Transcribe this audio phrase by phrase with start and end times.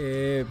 [0.00, 0.44] Eh,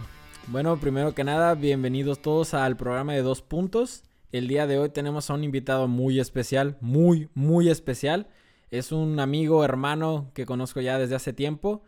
[0.48, 4.02] bueno, primero que nada, bienvenidos todos al programa de Dos Puntos.
[4.30, 8.26] El día de hoy tenemos a un invitado muy especial, muy, muy especial.
[8.70, 11.82] Es un amigo, hermano que conozco ya desde hace tiempo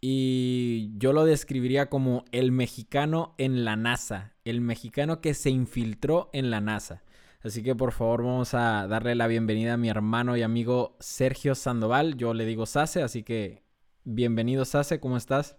[0.00, 6.30] y yo lo describiría como el mexicano en la NASA, el mexicano que se infiltró
[6.32, 7.04] en la NASA.
[7.44, 11.54] Así que por favor vamos a darle la bienvenida a mi hermano y amigo Sergio
[11.54, 12.16] Sandoval.
[12.16, 13.62] Yo le digo Sase, así que
[14.02, 15.56] bienvenido Sase, ¿cómo estás?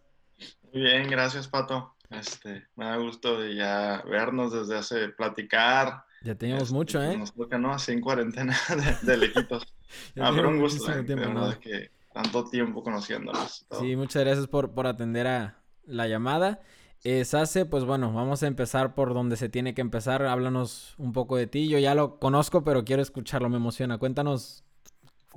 [0.76, 1.96] Bien, gracias Pato.
[2.10, 6.04] Este, me da gusto de ya vernos desde hace platicar.
[6.22, 7.18] Ya teníamos este, mucho, ¿eh?
[7.18, 7.72] Nos toca, ¿no?
[7.72, 8.54] Así en cuarentena
[9.02, 9.64] de, lejitos.
[10.20, 11.04] ah, pero un gusto, ¿eh?
[11.04, 13.66] tiempo, de verdad que tanto tiempo conociéndonos.
[13.80, 16.60] Sí, muchas gracias por, por atender a la llamada.
[17.06, 20.24] Eh, Sase, pues bueno, vamos a empezar por donde se tiene que empezar.
[20.24, 21.70] Háblanos un poco de ti.
[21.70, 23.98] Yo ya lo conozco, pero quiero escucharlo, me emociona.
[23.98, 24.66] Cuéntanos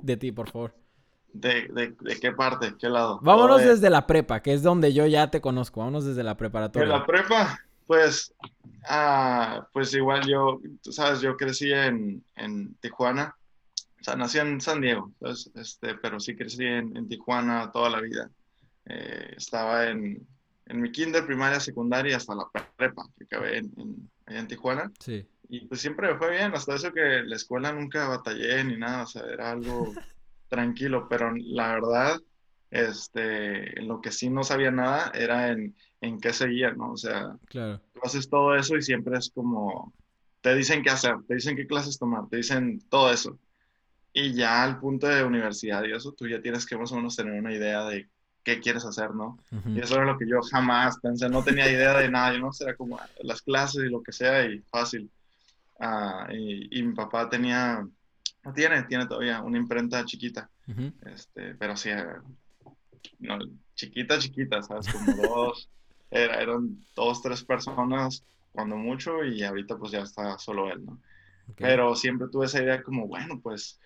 [0.01, 0.75] de ti, por favor.
[1.33, 1.67] ¿De,
[1.99, 2.73] de, qué parte?
[2.79, 3.19] ¿Qué lado?
[3.21, 5.79] Vámonos desde la prepa, que es donde yo ya te conozco.
[5.79, 6.87] Vámonos desde la preparatoria.
[6.87, 8.33] De la prepa, pues,
[8.87, 13.35] ah, pues igual yo, tú sabes, yo crecí en, en Tijuana.
[13.99, 18.01] O sea, nací en San Diego, Este, pero sí crecí en, en Tijuana toda la
[18.01, 18.29] vida.
[18.85, 20.25] Eh, estaba en,
[20.65, 24.91] en mi kinder, primaria, secundaria, hasta la prepa, que acabé en, en, Tijuana.
[24.99, 25.25] Sí.
[25.49, 29.03] Y pues siempre me fue bien, hasta eso que la escuela nunca batallé ni nada,
[29.03, 29.93] o sea, era algo
[30.49, 32.19] tranquilo, pero la verdad,
[32.71, 36.91] este, en lo que sí no sabía nada era en, en qué seguía, ¿no?
[36.91, 37.81] O sea, claro.
[37.93, 39.93] tú haces todo eso y siempre es como,
[40.41, 43.37] te dicen qué hacer, te dicen qué clases tomar, te dicen todo eso.
[44.11, 47.15] Y ya al punto de universidad y eso, tú ya tienes que más o menos
[47.15, 48.09] tener una idea de
[48.43, 49.37] qué quieres hacer, ¿no?
[49.67, 52.51] Y eso era lo que yo jamás pensé, no tenía idea de nada, yo no
[52.51, 55.09] sé, era como ah, las clases y lo que sea y fácil.
[55.79, 57.85] Ah, y, mi papá tenía,
[58.43, 60.49] no tiene, tiene todavía una imprenta chiquita,
[61.05, 62.05] este, pero sí, eh,
[63.19, 63.39] no,
[63.75, 64.87] chiquita, chiquita, ¿sabes?
[64.87, 65.69] Como dos,
[66.11, 70.99] era, eran dos, tres personas cuando mucho y ahorita pues ya está solo él, ¿no?
[71.57, 73.79] Pero siempre tuve esa idea como, bueno, pues,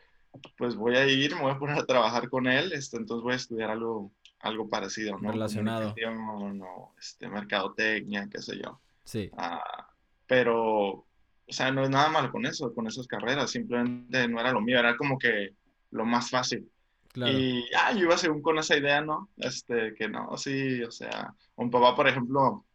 [0.57, 3.33] pues voy a ir, me voy a poner a trabajar con él, este, entonces voy
[3.33, 4.11] a estudiar algo
[4.43, 5.31] algo parecido, ¿no?
[5.31, 5.95] Relacionado.
[5.95, 8.79] O este, mercadotecnia, qué sé yo.
[9.03, 9.31] Sí.
[9.37, 9.89] Ah,
[10.27, 11.05] pero,
[11.53, 14.59] o sea, no es nada malo con eso, con esas carreras, simplemente no era lo
[14.59, 15.53] mío, era como que
[15.91, 16.67] lo más fácil.
[17.09, 17.31] Claro.
[17.31, 19.29] Y ah, yo iba según con esa idea, ¿no?
[19.37, 22.65] Este, que no, sí, o sea, un papá, por ejemplo,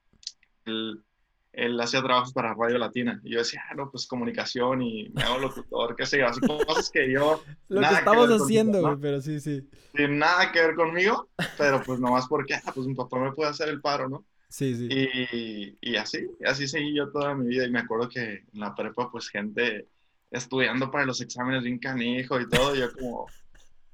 [0.65, 3.21] él hacía trabajos para Radio Latina.
[3.25, 6.41] Y yo decía, ah, no, pues comunicación y me hago locutor, qué sé yo, así
[6.41, 7.43] cosas que yo...
[7.69, 9.69] Lo que estamos haciendo, pero sí, sí.
[9.93, 13.51] Sin nada que ver conmigo, pero pues nomás porque, ah, pues un papá me puede
[13.51, 14.25] hacer el paro, ¿no?
[14.49, 14.89] Sí, sí.
[14.91, 17.67] Y, y así, así seguí yo toda mi vida.
[17.67, 19.89] Y me acuerdo que en la prepa, pues gente
[20.31, 23.27] estudiando para los exámenes bien canijo y todo, y yo como,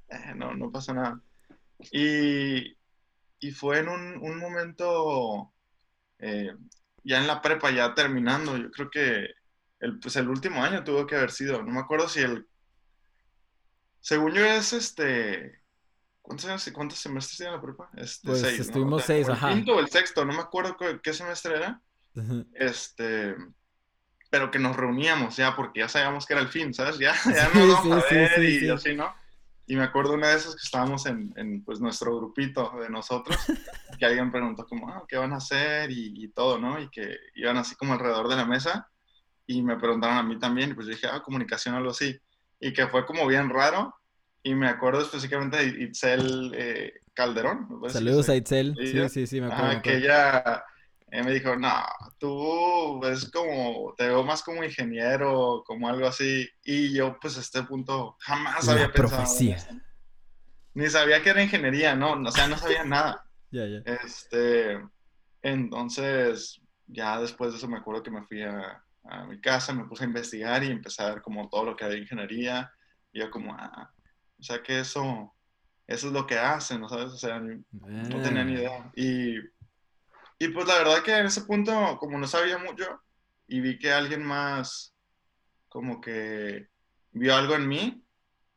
[0.09, 1.21] eh, no, no pasa nada.
[1.91, 2.75] Y,
[3.39, 5.51] y fue en un, un momento...
[6.19, 6.53] Eh,
[7.07, 9.29] ya en la prepa, ya terminando, yo creo que
[9.79, 12.47] el, pues el último año tuvo que haber sido, no me acuerdo si el,
[13.99, 15.59] según yo es este,
[16.25, 17.89] ¿cuántos, años, cuántos semestres tiene la prepa?
[17.95, 19.49] Este, pues seis, estuvimos seis, ajá.
[19.49, 21.81] El quinto o el sexto, no me acuerdo qué, semestre era,
[22.53, 23.35] este,
[24.29, 26.97] pero que nos reuníamos ya, porque ya sabíamos que era el fin, ¿sabes?
[26.97, 29.13] Ya, ya no vamos a ver y así, ¿no?
[29.67, 33.37] Y me acuerdo una de esas que estábamos en, en pues, nuestro grupito de nosotros,
[33.99, 35.89] que alguien preguntó como, ah, ¿qué van a hacer?
[35.91, 36.79] Y, todo, ¿no?
[36.79, 38.89] Y que iban así como alrededor de la mesa
[39.47, 42.19] y me preguntaron a mí también, y pues yo dije, ah, comunicación, algo así.
[42.59, 43.95] Y que fue como bien raro.
[44.45, 47.67] Y me acuerdo específicamente de Itzel eh, Calderón.
[47.89, 48.75] Saludos a Itzel.
[48.79, 49.81] Sí, sí, sí, me acuerdo.
[49.81, 50.63] que ella
[51.09, 51.83] me dijo, no,
[52.19, 56.47] tú es como, te veo más como ingeniero, como algo así.
[56.63, 59.33] Y yo, pues, a este punto jamás había pensado.
[60.75, 63.21] Ni sabía que era ingeniería, no, o sea, no sabía nada.
[63.51, 63.77] Ya, ya.
[63.85, 64.81] Este,
[65.41, 68.83] entonces, ya después de eso me acuerdo que me fui a,
[69.29, 71.99] mi casa, me puse a investigar y empecé a ver como todo lo que había
[71.99, 72.69] ingeniería.
[73.13, 73.94] Y yo como, ah,
[74.45, 75.33] sea que eso,
[75.87, 77.11] eso es lo que hacen, ¿no sabes?
[77.11, 78.91] O sea, no tenía ni idea.
[78.95, 79.39] Y
[80.37, 83.01] y pues la verdad que en ese punto, como no sabía mucho
[83.47, 84.93] y vi que alguien más
[85.69, 86.67] como que
[87.11, 88.03] vio algo en mí,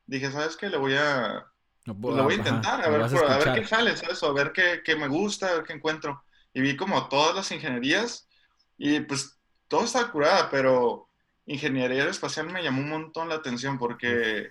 [0.06, 0.68] dije, ¿sabes qué?
[0.68, 1.46] Le voy a,
[1.84, 4.22] pues, voy a intentar, a ver, a, ver, qué sale, ¿sabes?
[4.22, 6.24] A ver qué, qué, me gusta, a ver qué encuentro.
[6.52, 8.28] Y vi como todas las ingenierías
[8.76, 9.38] y pues
[9.68, 11.08] todo estaba curada, pero
[11.46, 14.50] ingeniería aeroespacial me llamó un montón la atención porque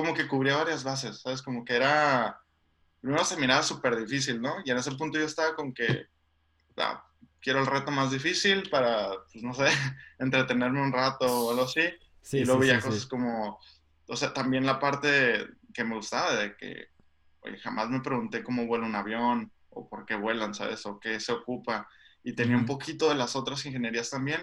[0.00, 1.42] como que cubría varias bases, ¿sabes?
[1.42, 2.40] Como que era,
[3.00, 4.56] primero se miraba súper difícil, ¿no?
[4.64, 6.06] Y en ese punto yo estaba con que
[6.80, 7.04] Ah,
[7.40, 9.66] quiero el reto más difícil para, pues no sé,
[10.18, 11.82] entretenerme un rato o algo así.
[12.32, 13.58] y luego veía cosas como,
[14.06, 16.88] o sea, también la parte que me gustaba de que,
[17.40, 20.84] oye, jamás me pregunté cómo vuela un avión, o por qué vuelan, ¿sabes?
[20.86, 21.88] O qué se ocupa.
[22.22, 24.42] Y tenía un poquito de las otras ingenierías también.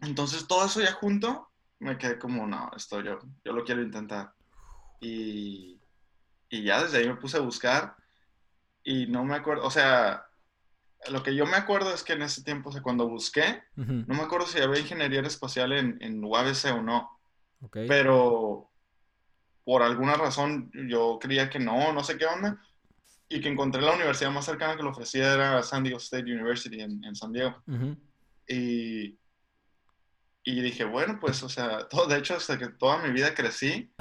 [0.00, 1.51] Entonces todo eso ya junto,
[1.82, 4.32] me quedé como, no, esto yo, yo lo quiero intentar.
[5.00, 5.80] Y,
[6.48, 7.96] y ya desde ahí me puse a buscar
[8.84, 10.24] y no me acuerdo, o sea,
[11.10, 14.04] lo que yo me acuerdo es que en ese tiempo, o sea, cuando busqué, Ujú.
[14.06, 17.20] no me acuerdo si había ingeniería aeroespacial en, en UABC o no,
[17.60, 17.78] Ok.
[17.88, 18.70] pero
[19.64, 22.60] por alguna razón yo creía que no, no sé qué onda,
[23.28, 26.80] y que encontré la universidad más cercana que lo ofrecía era San Diego State University
[26.80, 27.62] en, en San Diego.
[27.66, 27.96] Ujú.
[28.46, 29.18] Y,
[30.44, 33.92] y dije, bueno, pues, o sea, todo, de hecho, hasta que toda mi vida crecí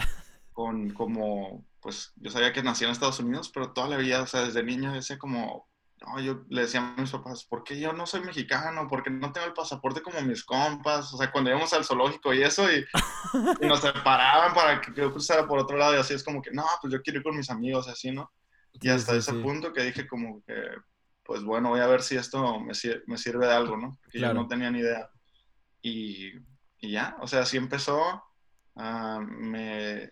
[0.54, 4.28] con como, pues, yo sabía que nací en Estados Unidos, pero toda la vida, o
[4.28, 5.70] sea, desde niño decía como,
[6.02, 8.88] no, yo le decía a mis papás, ¿por qué yo no soy mexicano?
[8.88, 11.14] ¿Por qué no tengo el pasaporte como mis compas?
[11.14, 12.86] O sea, cuando íbamos al zoológico y eso, y,
[13.60, 16.52] y nos separaban para que yo cruzara por otro lado, y así es como que,
[16.52, 18.32] no, pues yo quiero ir con mis amigos, así, ¿no?
[18.82, 19.36] Y hasta sí, ese sí.
[19.36, 20.56] punto que dije como que,
[21.24, 23.98] pues bueno, voy a ver si esto me, sir- me sirve de algo, ¿no?
[24.04, 24.34] Porque Claro.
[24.34, 25.10] yo no tenía ni idea.
[25.82, 26.32] Y,
[26.80, 28.24] y ya, o sea, así empezó.
[28.76, 30.12] ah, me,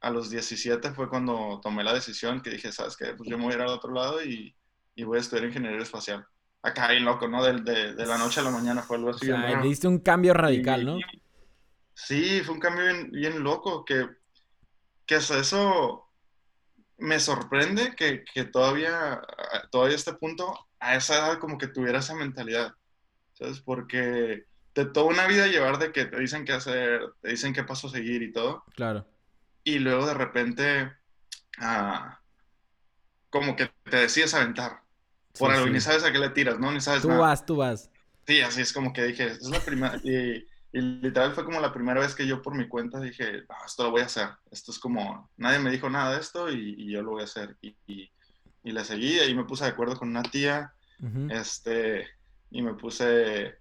[0.00, 3.14] a los 17 fue cuando tomé la decisión que dije, ¿sabes qué?
[3.16, 4.54] Pues yo me voy a ir al otro lado y,
[4.94, 6.24] y voy a estudiar ingeniería espacial.
[6.62, 7.42] Acá, bien loco, ¿no?
[7.42, 9.26] De, de, de la noche a la mañana fue algo O así.
[9.26, 10.98] bien sea, diste un cambio radical, Y- ¿no?
[11.94, 14.06] Sí, fue un cambio bien, bien loco, que,
[15.06, 16.10] que hasta eso
[16.98, 19.20] me sorprende que, que todavía,
[19.70, 22.72] todavía a este punto, a esa edad como que tuviera esa mentalidad,
[23.34, 23.60] ¿sabes?
[23.60, 24.44] Porque
[24.74, 27.88] de toda una vida llevar de que te dicen qué hacer, te dicen qué paso
[27.88, 29.06] seguir y todo, Claro.
[29.62, 30.92] y luego de repente,
[31.58, 32.20] ah,
[33.30, 34.80] como que te decides aventar
[35.38, 36.70] por Sí, algo y ni sabes a qué le tiras, ¿no?
[36.70, 37.20] Ni sabes Tú nada.
[37.20, 37.90] vas, tú vas.
[38.26, 40.36] Sí, así es como que dije, es la primera, y,
[40.72, 43.84] y literal fue como la primera vez que yo por mi cuenta dije, "Ah, esto
[43.84, 46.92] lo voy a hacer, esto es como, nadie me dijo nada de esto y, y
[46.92, 47.56] yo lo voy a hacer.
[47.60, 48.10] Y, y,
[48.62, 50.72] y le seguí, y me puse de acuerdo con una tía,
[51.28, 52.08] este,
[52.50, 53.58] y me puse,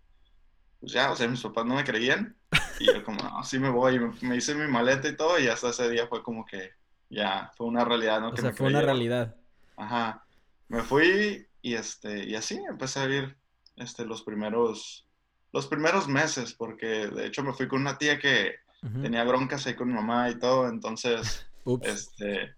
[0.83, 2.35] pues ya, o sea, mis papás no me creían,
[2.77, 5.39] y yo como, no, sí me voy, y me, me hice mi maleta y todo,
[5.39, 6.71] y hasta ese día fue como que
[7.09, 8.29] ya, fue una realidad, ¿no?
[8.29, 9.33] O que sea, me fue una realidad.
[9.77, 10.25] Ajá.
[10.67, 13.37] Me fui y este y así empecé a vivir
[13.77, 15.07] este los primeros
[15.53, 18.55] los primeros meses porque de hecho me fui con una tía que
[19.01, 21.87] tenía broncas ahí con mi mamá y todo, entonces Ups.
[21.87, 22.55] este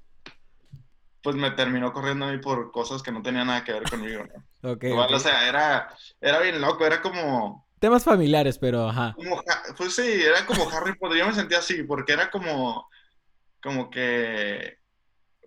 [1.22, 4.24] pues me terminó corriendo a mí por cosas que no tenían nada que ver conmigo,
[4.64, 4.78] ¿no?
[4.82, 5.90] Igual, o sea, era
[6.20, 9.14] era bien loco, era como Temas familiares, pero ajá.
[9.16, 9.42] como
[9.78, 12.88] pues sí, era como Harry Potter, yo me sentía así porque era como
[13.62, 14.78] como que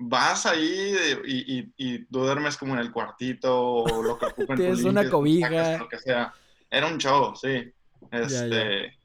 [0.00, 0.94] vas ahí
[1.25, 5.02] y, y, y tú duermes como en el cuartito o lo que ocupen Tienes una
[5.02, 5.48] limpias, cobija.
[5.48, 6.34] sacas, lo que sea.
[6.70, 7.72] Era un show, sí.
[8.12, 8.98] Ya, Este,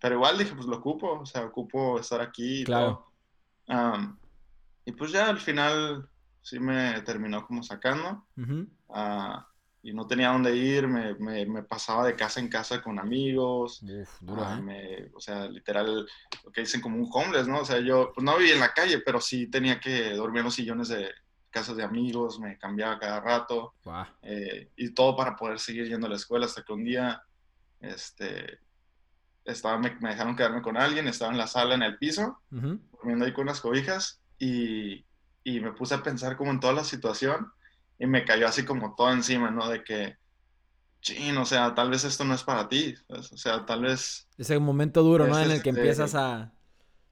[0.00, 3.12] Pero igual dije, pues lo ocupo, o sea, ocupo estar aquí y Claro.
[3.66, 4.18] todo.
[4.84, 6.08] Y pues ya al final
[6.42, 8.26] sí me terminó como sacando.
[8.88, 9.46] Ah,
[9.82, 13.82] y no tenía dónde ir, me, me, me pasaba de casa en casa con amigos.
[13.82, 14.62] Uf, duro, Ah, ¿eh?
[14.62, 16.06] me- o sea, literal,
[16.44, 17.60] lo que dicen como un homeless, ¿no?
[17.60, 20.44] O sea, yo pues, no vivía en la calle, pero sí tenía que dormir en
[20.46, 21.10] los sillones de
[21.50, 23.74] casas de amigos, me cambiaba cada rato,
[24.22, 27.22] eh, y todo para poder seguir yendo a la escuela hasta que un día,
[27.80, 28.60] este,
[29.44, 32.80] estaba, me, dejaron quedarme con alguien, estaba en la sala, en el piso, Ujú.
[32.92, 35.04] durmiendo ahí con unas cobijas, y,
[35.42, 37.50] y me puse a pensar como en toda la situación,
[38.00, 39.68] y me cayó así como todo encima, ¿no?
[39.68, 40.16] De que,
[41.02, 43.30] chin, o sea, tal vez esto no es para ti, ¿sabes?
[43.32, 44.26] o sea, tal vez...
[44.38, 45.38] Ese momento duro, ¿no?
[45.38, 46.50] Es En el que este- empiezas a...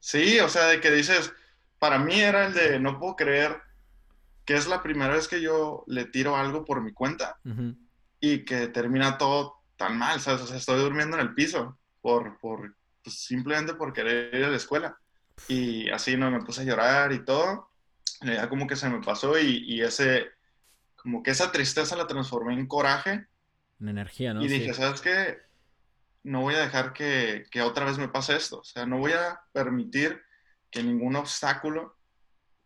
[0.00, 1.32] Sí, o sea, de que dices,
[1.78, 3.60] para mí era el de no puedo creer
[4.46, 7.76] que es la primera vez que yo le tiro algo por mi cuenta Ujú.
[8.18, 10.40] y que termina todo tan mal, ¿sabes?
[10.42, 14.48] O sea, estoy durmiendo en el piso por, por pues, simplemente por querer ir a
[14.48, 14.98] la escuela.
[15.48, 16.30] Y así, ¿no?
[16.30, 17.70] Me puse a llorar y todo.
[18.22, 20.28] Ya como que se me pasó y, y ese,
[21.02, 23.26] como que esa tristeza la transformé en coraje
[23.80, 24.42] En energía, ¿no?
[24.44, 24.58] y Sí.
[24.60, 25.38] dije, ¿sabes qué?
[26.24, 28.58] No voy a dejar que, que otra vez me pase esto.
[28.60, 30.20] O sea, no voy a permitir
[30.70, 31.96] que ningún obstáculo,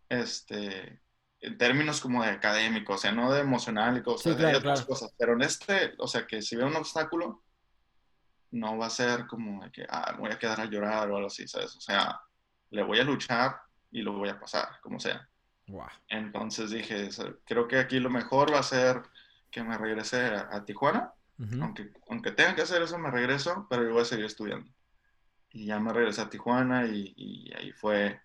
[0.09, 1.01] este,
[1.41, 4.55] en términos como de académico, o sea, no de emocional y cosas, Sí, claro, hay
[4.57, 4.89] otras claro.
[4.89, 7.45] cosas, pero en este, o sea, que si veo un obstáculo,
[8.53, 11.29] no va a ser como de que, ah, voy a quedar a llorar o algo
[11.29, 11.75] así, ¿sabes?
[11.77, 12.21] O sea,
[12.71, 13.57] le voy a luchar
[13.91, 15.29] y lo voy a pasar, como sea.
[15.66, 15.88] Guau.
[16.09, 19.02] Entonces dije, "So- creo que aquí lo mejor va a ser
[19.50, 21.12] que me regrese a, a Tijuana
[21.62, 24.71] aunque, aunque tenga que hacer eso, me regreso, pero yo voy a seguir estudiando.
[25.50, 28.21] Y ya me regresé a Tijuana y, y ahí fue,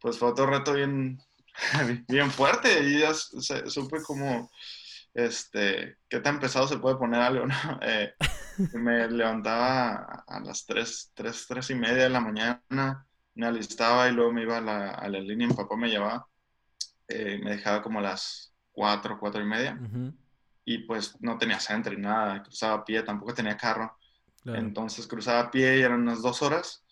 [0.00, 1.18] pues fue otro reto bien,
[2.08, 2.82] bien fuerte.
[2.82, 4.50] Y ya supe como,
[5.14, 7.54] este, qué tan pesado se puede poner algo, ¿no?
[7.82, 8.12] Eh,
[8.74, 14.12] me levantaba a las 3, 3, 3 y media de la mañana, me alistaba y
[14.12, 16.26] luego me iba a la, a la línea, mi papá me llevaba,
[17.10, 19.78] eh, me dejaba como a las 4, 4 y media.
[20.64, 23.96] Y pues no tenía centro y nada, cruzaba a pie, tampoco tenía carro.
[24.44, 26.84] Entonces cruzaba a pie y eran unas dos horas.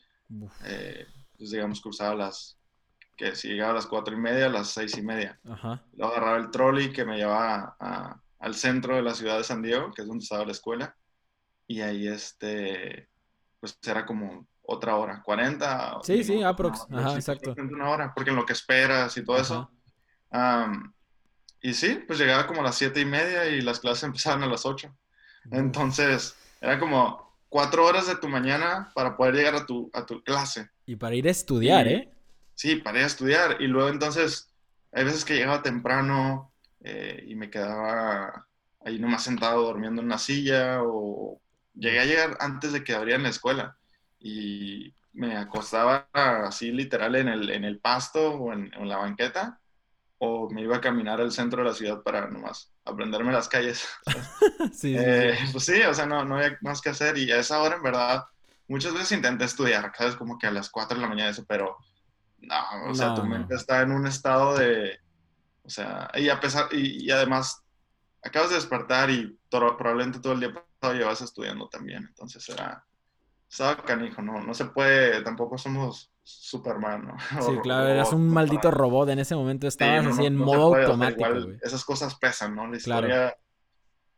[0.65, 1.07] Eh,
[1.37, 2.59] pues digamos, cruzaba las,
[3.17, 5.39] que si llegaba a las cuatro y media, a las seis y media.
[5.49, 5.83] Ajá.
[5.95, 7.77] Luego agarraba el trolley que me llevaba
[8.39, 10.97] al centro de la ciudad de San Diego, que es donde estaba la escuela.
[11.67, 13.09] Y ahí este,
[13.61, 16.01] pues era como otra hora, 40.
[16.03, 16.87] Sí, sí, aprox.
[16.91, 17.55] Ajá, exacto.
[17.57, 19.71] Una hora, porque en lo que esperas y todo eso.
[21.61, 24.47] Y sí, pues llegaba como a las siete y media y las clases empezaban a
[24.47, 24.95] las ocho.
[25.51, 30.23] Entonces, era como cuatro horas de tu mañana para poder llegar a tu, a tu
[30.23, 30.69] clase.
[30.87, 32.13] Y para ir a estudiar, ¿eh?
[32.55, 33.57] Sí, para ir a estudiar.
[33.61, 34.49] Y luego entonces,
[34.93, 38.47] hay veces que llegaba temprano eh, y me quedaba
[38.85, 41.41] ahí nomás sentado durmiendo en una silla o
[41.75, 43.77] llegué a llegar antes de que abrieran la escuela
[44.19, 49.61] y me acostaba así literal en el, en el pasto o en, en, la banqueta
[50.19, 53.87] o me iba a caminar al centro de la ciudad para nomás aprenderme las calles.
[54.73, 57.61] sí, eh, Pues sí, o sea, no, no había más que hacer y a esa
[57.63, 58.25] hora en verdad
[58.67, 60.17] muchas veces intenté estudiar, ¿sabes?
[60.17, 61.77] Como que a las 4 de la mañana eso, pero
[62.41, 64.99] no, o sea, tu mente está en un estado de,
[65.65, 67.63] o sea, y a pesar, y, además
[68.23, 72.85] acabas de despertar y probablemente todo el día pasado llevas estudiando también, entonces era,
[73.51, 77.17] estaba canijo, no, no se puede, tampoco somos Superman, ¿no?
[77.43, 79.09] Sí, claro, eras un maldito robot.
[79.09, 81.27] En ese momento estabas así en modo automático.
[81.63, 82.67] esas cosas pesan, ¿no?
[82.67, 83.37] La historia.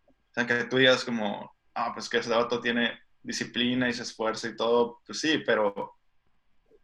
[0.09, 4.03] O sea, que tú digas como, ah, pues que ese vato tiene disciplina y se
[4.03, 5.01] esfuerza y todo.
[5.07, 5.99] Pues sí, pero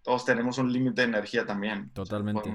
[0.02, 1.90] todos tenemos un límite de energía también.
[1.92, 2.48] Totalmente.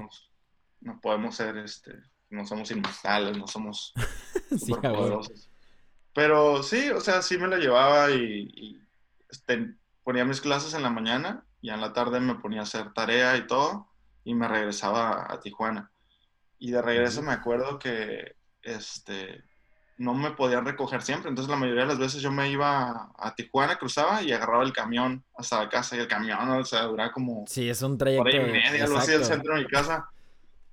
[0.80, 1.92] no, podemos, ser, este,
[2.30, 3.92] no somos inmortales, no somos
[4.58, 5.50] sí, poderosos.
[6.14, 8.82] Pero sí, o sea, sí me lo llevaba y, y
[9.28, 12.92] este, ponía mis clases en la mañana y en la tarde me ponía a hacer
[12.92, 13.88] tarea y todo
[14.24, 15.90] y me regresaba a Tijuana.
[16.58, 19.42] Y de regreso me acuerdo que este,
[19.96, 23.34] no me podían recoger siempre, entonces la mayoría de las veces yo me iba a
[23.34, 27.12] Tijuana, cruzaba y agarraba el camión hasta la casa y el camión, o sea, duraba
[27.12, 27.44] como...
[27.46, 28.24] Sí, es un trayecto.
[28.24, 30.08] Por ahí media, algo así, del centro de mi casa.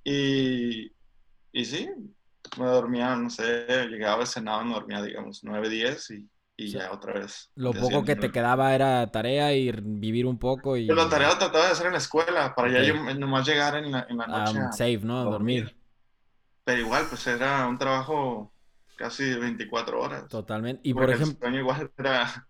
[0.02, 0.92] Y,
[1.52, 1.88] y sí,
[2.58, 6.28] me dormía, no sé, llegaba, cenaba, me dormía, digamos, 9, 10 y
[6.60, 7.50] y ya otra vez.
[7.54, 10.86] Lo poco que te quedaba era tarea y vivir un poco y...
[10.86, 13.76] Pero la tarea la trataba de hacer en la escuela, para ya yo nomás llegar
[13.76, 14.58] en la, en la noche.
[14.58, 15.24] Um, safe, ¿no?
[15.24, 15.74] dormir.
[16.64, 18.52] Pero igual, pues era un trabajo
[18.96, 20.28] casi de 24 horas.
[20.28, 20.82] Totalmente.
[20.84, 21.48] Y por ejemplo...
[21.48, 22.46] El igual era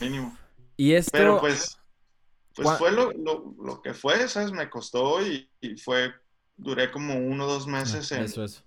[0.00, 0.36] mínimo.
[0.76, 1.12] Y esto...
[1.12, 1.78] Pero pues,
[2.54, 4.52] pues fue lo, lo, lo, que fue, ¿sabes?
[4.52, 6.12] Me costó y, y fue...
[6.56, 8.24] Duré como uno o dos meses en...
[8.24, 8.62] Eso, eso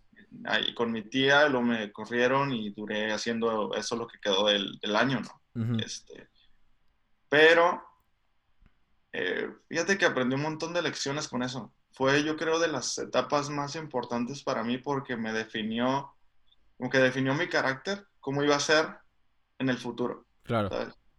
[0.46, 4.78] ahí con mi tía, lo me corrieron y duré haciendo eso lo que quedó del,
[4.80, 5.80] del año, ¿no?
[5.80, 6.30] este,
[7.30, 7.84] pero
[9.12, 11.74] eh, fíjate que aprendí un montón de lecciones con eso.
[11.92, 16.14] Fue, yo creo, de las etapas más importantes para mí porque me definió,
[16.78, 18.86] como que definió mi carácter, cómo iba a ser
[19.58, 20.28] en el futuro.
[20.44, 20.70] Claro.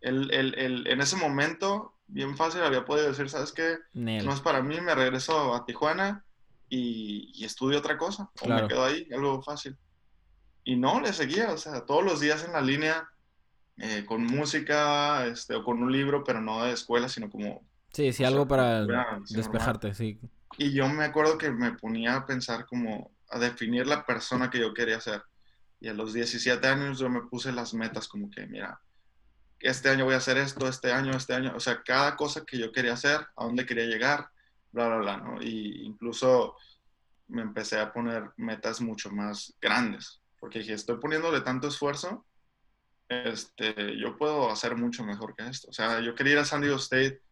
[0.00, 3.78] El, el, el, en ese momento, bien fácil, había podido decir, ¿sabes qué?
[3.92, 6.24] No es para mí, me regreso a Tijuana
[6.68, 9.76] y, estudio otra cosa, o me quedo ahí, algo fácil.
[10.64, 13.08] Y no, le seguía, o sea, todos los días en la línea,
[13.78, 17.62] eh, con música, este, o con un libro, pero no de escuela, sino como...
[17.92, 18.86] Sí, sí, algo para
[19.30, 20.20] despejarte, sí.
[20.58, 24.58] Y yo me acuerdo que me ponía a pensar como, a definir la persona que
[24.58, 25.22] yo quería ser.
[25.80, 28.80] Y a los 17 años yo me puse las metas como que, mira,
[29.60, 32.58] este año voy a hacer esto, este año, este año, o sea, cada cosa que
[32.58, 34.28] yo quería hacer, a dónde quería llegar,
[34.72, 35.42] bla, bla, bla, ¿no?
[35.42, 36.56] Y incluso
[37.28, 42.24] me empecé a poner metas mucho más grandes, porque dije, estoy poniéndole tanto esfuerzo,
[43.08, 45.70] este, yo puedo hacer mucho mejor que esto.
[45.70, 47.22] O sea, yo quería ir a San Diego State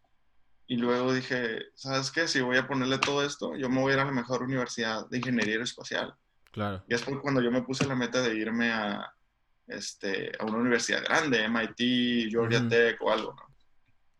[0.66, 2.26] y luego dije, ¿sabes qué?
[2.26, 5.08] Si voy a ponerle todo esto, yo me voy a ir a la mejor universidad
[5.08, 6.14] de ingeniería aeroespacial.
[6.50, 6.82] Claro.
[6.88, 9.12] Y es cuando yo me puse la meta de irme a,
[9.66, 13.45] este, a una universidad grande, MIT, Georgia Tech o algo, ¿no?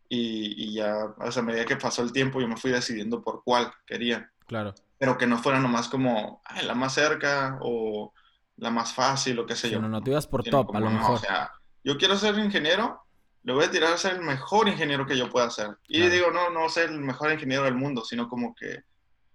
[0.09, 4.31] Y, ya a medida que pasó el tiempo yo me fui decidiendo por cuál quería.
[4.45, 4.73] Claro.
[4.97, 8.13] Pero que no fuera nomás como la más cerca o
[8.57, 9.79] la más fácil o qué sé yo.
[9.79, 11.15] No, no, tú ibas por top, a lo mejor.
[11.15, 11.51] o sea,
[11.83, 13.03] yo quiero ser ingeniero,
[13.43, 15.77] le voy a tirar a ser el mejor ingeniero que yo pueda ser.
[15.87, 18.83] Y digo, no, no ser el mejor ingeniero del mundo, sino como que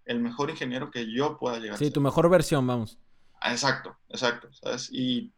[0.05, 2.99] el mejor ingeniero que yo pueda llegar sí, tu mejor versión, vamos.
[3.41, 4.89] Ah, exacto, exacto, ¿sabes?
[4.93, 5.33] Y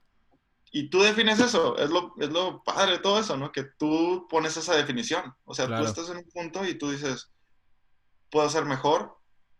[0.77, 3.53] y tú defines eso, es lo, es lo padre de todo eso, ¿no?
[3.53, 5.33] Que tú pones esa definición.
[5.45, 7.31] O sea, tú estás en un punto y tú dices,
[8.29, 9.17] puedo ser mejor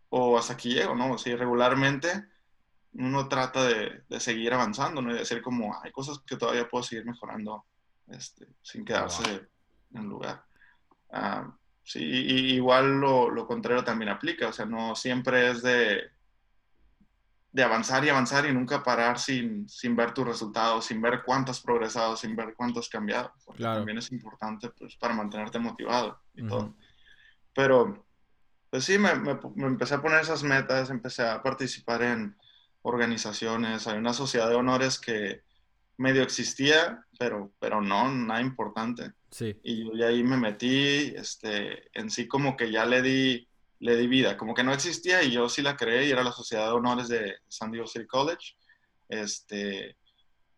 [0.09, 1.13] o hasta aquí llego, ¿no?
[1.13, 2.25] O sea, regularmente
[2.91, 5.09] uno trata de, de, seguir avanzando, ¿no?
[5.11, 7.63] Y decir como, hay cosas que todavía puedo seguir mejorando
[8.07, 9.47] este, sin quedarse
[9.93, 10.43] en lugar.
[11.13, 11.49] Ah,
[11.81, 16.11] sí, y, igual lo, lo, contrario también aplica, o sea, no siempre es de,
[17.55, 21.51] de avanzar y avanzar y nunca parar sin, sin ver tus resultados, sin ver cuánto
[21.51, 23.31] has progresado, sin ver cuánto has cambiado.
[23.45, 26.75] Porque también es importante pues, para mantenerte motivado y todo.
[27.53, 28.05] Pero,
[28.69, 32.35] pues sí, me, me, me, empecé a poner esas metas, empecé a participar en
[32.81, 33.87] organizaciones.
[33.87, 35.43] Hay una sociedad de honores que
[35.95, 39.13] medio existía, pero, pero no, nada importante.
[39.31, 39.57] Sí.
[39.63, 43.47] Y yo ahí me metí, este, en sí como que ya le di
[43.79, 46.31] le di vida, como que no existía y yo sí la creé y era la
[46.31, 48.55] Sociedad de Honores de San Diego City College,
[49.09, 49.97] este,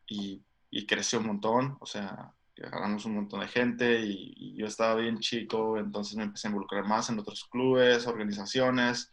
[0.07, 0.43] y,
[0.88, 2.33] creció un montón, o sea,
[2.63, 6.86] agarramos un montón de gente y, yo estaba bien chico, entonces me empecé a involucrar
[6.86, 9.12] más en otros clubes, organizaciones,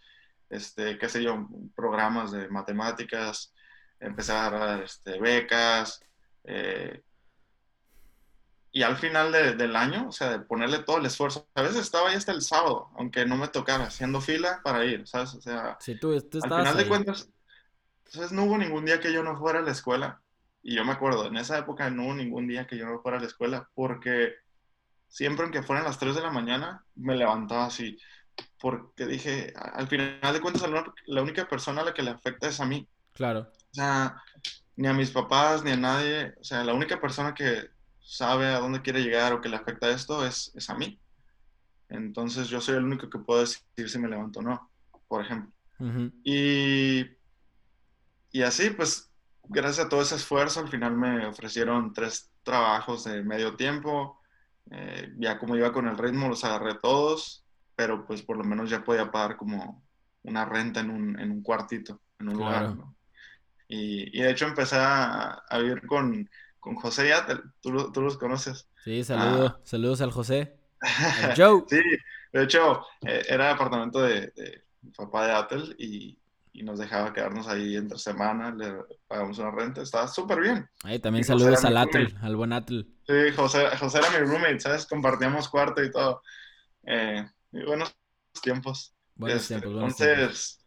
[0.50, 3.52] este, qué sé yo, programas de matemáticas,
[3.99, 6.00] empecé a agarrar este, becas,
[6.44, 7.02] eh,
[8.76, 11.49] y al final del año, o sea, de ponerle todo el esfuerzo.
[11.54, 15.07] A veces estaba ahí hasta el sábado, aunque no me tocara, haciendo fila para ir,
[15.07, 15.33] ¿sabes?
[15.35, 17.31] O sea, si tú, al final de cuentas,
[18.07, 20.21] entonces no hubo ningún día que yo no fuera a la escuela.
[20.61, 23.19] Y yo me acuerdo, en esa época no hubo ningún día que yo no fuera
[23.19, 24.35] a la escuela, porque
[25.07, 27.97] siempre aunque fueran las 3 de la mañana, me levantaba así,
[28.59, 30.69] porque dije, al final de cuentas,
[31.07, 32.88] la única persona a la que le afecta es a mí.
[33.12, 33.52] Claro.
[33.52, 34.21] O sea,
[34.75, 37.73] ni a mis papás, ni a nadie, o sea, la única persona que
[38.04, 41.00] sabe a dónde quiere llegar o que le afecta esto es, es a mí.
[41.88, 44.70] Entonces yo soy el único que puedo decidir si me levanto o no,
[45.08, 45.52] por ejemplo.
[46.23, 47.04] y,
[48.30, 49.11] y así, pues,
[49.44, 54.20] gracias a todo ese esfuerzo, al final me ofrecieron tres trabajos de medio tiempo.
[54.70, 57.44] Eh, ya como iba con el ritmo, los agarré todos,
[57.75, 59.82] pero pues por lo menos ya podía pagar como
[60.23, 62.75] una renta en un, en un cuartito, en un lugar.
[63.68, 66.28] Y, y, de hecho empecé a, a vivir con,
[66.64, 67.42] con José Yatel.
[67.61, 68.66] ¿Tú, tú los conoces.
[68.83, 69.61] Sí, saludos, ah.
[69.64, 70.57] saludos al José.
[71.37, 71.62] Joe.
[71.68, 71.79] sí,
[72.33, 74.33] de hecho, eh, era el apartamento de,
[74.81, 76.18] mi papá de Atel y,
[76.55, 80.66] y, nos dejaba quedarnos ahí entre semana, le pagamos una renta, estaba súper bien.
[80.85, 82.88] Ahí también saludos al Atel, al buen Atel.
[83.07, 84.87] Sí, José, José era mi roommate, ¿sabes?
[84.87, 86.22] Compartíamos cuarto y todo.
[86.85, 87.94] Eh, y buenos
[88.42, 88.94] tiempos.
[89.16, 90.61] Buenos este, tiempos, Entonces,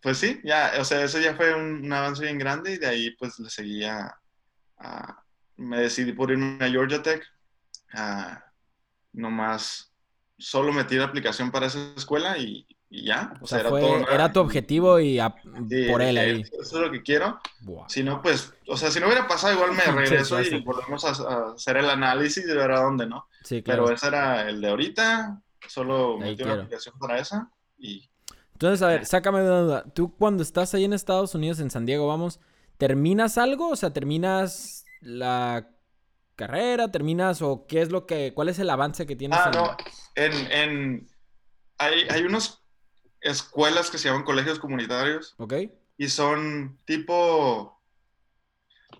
[0.00, 2.88] pues sí, ya, o sea, eso ya fue un, un avance bien grande y de
[2.88, 4.12] ahí pues le seguía
[5.56, 7.22] me decidí por irme a Georgia Tech.
[9.12, 9.92] nomás
[10.38, 13.34] solo metí la aplicación para esa escuela y, ya.
[13.40, 13.70] O, sea, era,
[14.12, 15.18] era, tu objetivo y
[15.88, 16.42] por él ahí.
[16.42, 17.40] Eso, es lo que quiero.
[17.88, 21.52] Si no, pues, o sea, si no hubiera pasado, igual me regreso y volvemos a,
[21.54, 23.28] hacer el análisis de ver a dónde, ¿no?
[23.44, 23.84] Sí, claro.
[23.84, 25.40] Pero ese era el de ahorita.
[25.68, 28.08] Solo metí una aplicación para esa y.
[28.52, 29.84] Entonces, a ver, sácame de duda.
[29.94, 32.40] Tú cuando estás ahí en Estados Unidos, en San Diego, vamos,
[32.78, 33.70] ¿terminas algo?
[33.70, 35.68] O sea, ¿terminas la
[36.36, 36.90] carrera?
[36.90, 39.38] ¿Terminas o qué es lo que, cuál es el avance que tienes?
[39.40, 39.76] Ah, no,
[40.14, 41.08] en, en
[41.78, 42.62] hay, hay unas
[43.20, 45.34] escuelas que se llaman colegios comunitarios.
[45.38, 45.54] Ok.
[45.96, 47.80] Y son tipo,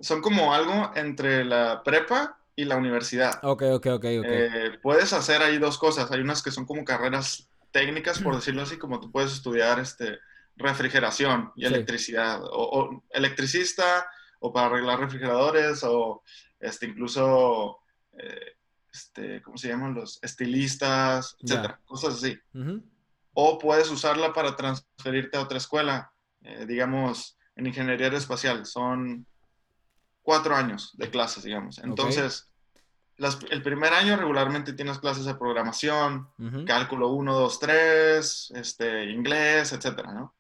[0.01, 3.41] son como algo entre la prepa y la universidad.
[3.43, 4.25] Ok, ok, ok, ok.
[4.25, 6.11] Eh, puedes hacer ahí dos cosas.
[6.11, 10.19] Hay unas que son como carreras técnicas, por decirlo así, como tú puedes estudiar este,
[10.57, 14.07] refrigeración y electricidad, o, electricista,
[14.41, 16.23] o para arreglar refrigeradores, o
[16.61, 17.79] este, incluso,
[18.13, 18.57] eh,
[18.93, 19.95] este, ¿cómo se llaman?
[19.95, 22.39] Los estilistas, etcétera, cosas así.
[23.35, 26.13] O puedes usarla para transferirte a otra escuela,
[26.43, 28.67] eh, digamos, en ingeniería aeroespacial.
[28.67, 29.27] Son
[30.23, 31.79] cuatro años de clases, digamos.
[31.79, 32.53] Entonces,
[33.51, 36.29] el primer año regularmente tienes clases de programación,
[36.67, 40.35] cálculo 1, 2, 3, este, inglés, etcétera, ¿no?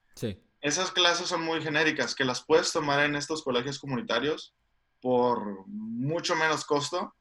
[0.62, 4.54] Esas clases son muy genéricas, que las puedes tomar en estos colegios comunitarios
[5.00, 7.12] por mucho menos costo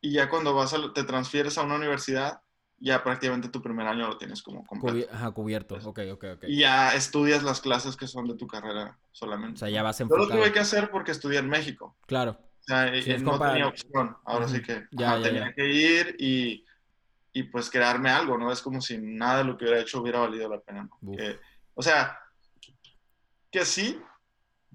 [0.00, 2.40] y ya cuando vas a, te transfieres a una universidad,
[2.78, 5.12] ya prácticamente tu primer año lo tienes como completo.
[5.12, 6.44] Ajá, cubierto, ok, ok, ok.
[6.46, 9.56] Y ya estudias las clases que son de tu carrera solamente.
[9.56, 10.28] O sea, ya vas enfocado.
[10.28, 11.96] Yo lo tuve que hacer porque estudié en México.
[12.06, 12.38] Claro.
[12.60, 14.16] O sea, no tenía opción.
[14.24, 16.64] Ahora sí que ya, tenía que ir y,
[17.32, 18.52] y, pues crearme algo, ¿no?
[18.52, 21.10] Es como si nada de lo que hubiera hecho hubiera valido la pena, ¿no?
[21.74, 22.20] O sea,
[23.50, 24.00] que sí,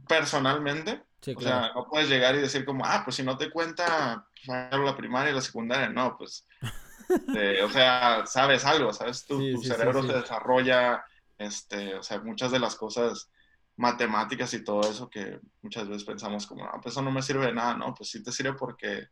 [0.08, 1.04] personalmente.
[1.36, 4.98] o sea, no puedes llegar y decir como, ah, pues si no te cuenta la
[4.98, 6.48] primaria y la secundaria, no, pues,
[7.64, 9.26] o sea, sabes algo, ¿sabes?
[9.26, 11.04] Tu, tu cerebro se desarrolla,
[11.38, 13.30] este, o sea, muchas de las cosas
[13.76, 17.48] matemáticas y todo eso que muchas veces pensamos como, ah, pues eso no me sirve
[17.48, 19.08] de nada, no, pues sí te sirve porque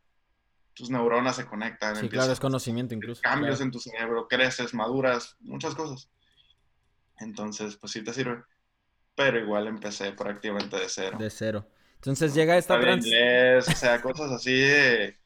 [0.74, 1.96] tus neuronas se conectan.
[1.96, 3.20] Sí, claro, es conocimiento incluso.
[3.22, 6.08] Cambios en tu cerebro, creces, maduras, muchas cosas.
[7.18, 8.42] Entonces, pues sí te sirve.
[9.14, 11.18] Pero igual empecé prácticamente de cero.
[11.18, 11.66] De cero.
[11.96, 13.06] Entonces llega esta trans...
[13.06, 15.16] inglés, o sea, cosas así de...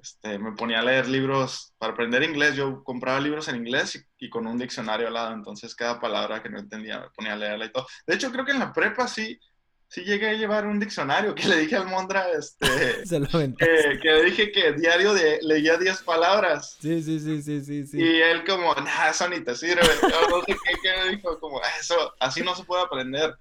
[0.00, 4.30] este, me ponía a leer libros, para aprender inglés, yo compraba libros en inglés y,
[4.30, 7.66] con un diccionario al lado, entonces cada palabra que no entendía me ponía a leerla
[7.66, 7.86] y todo.
[8.06, 9.38] De hecho, creo que en la prepa sí,
[9.88, 12.66] sí llegué a llevar un diccionario que le dije al Mondra, este,
[13.08, 16.76] que, que, dije que diario de, leía 10 palabras.
[16.80, 17.98] Sí, sí, sí, sí, sí, sí.
[17.98, 19.82] Y él como, nada, eso ni te sirve.
[20.02, 23.36] Yo no sé qué, qué dijo, como, eso, así no se puede aprender.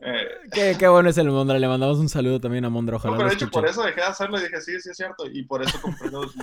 [0.00, 3.12] Eh, qué, bueno es el Mondra, le mandamos un saludo también a Mondra, ojalá.
[3.12, 5.26] No, pero de hecho, por eso dejé de hacerlo y dije, sí, sí es cierto.
[5.26, 6.34] Y por eso compré los,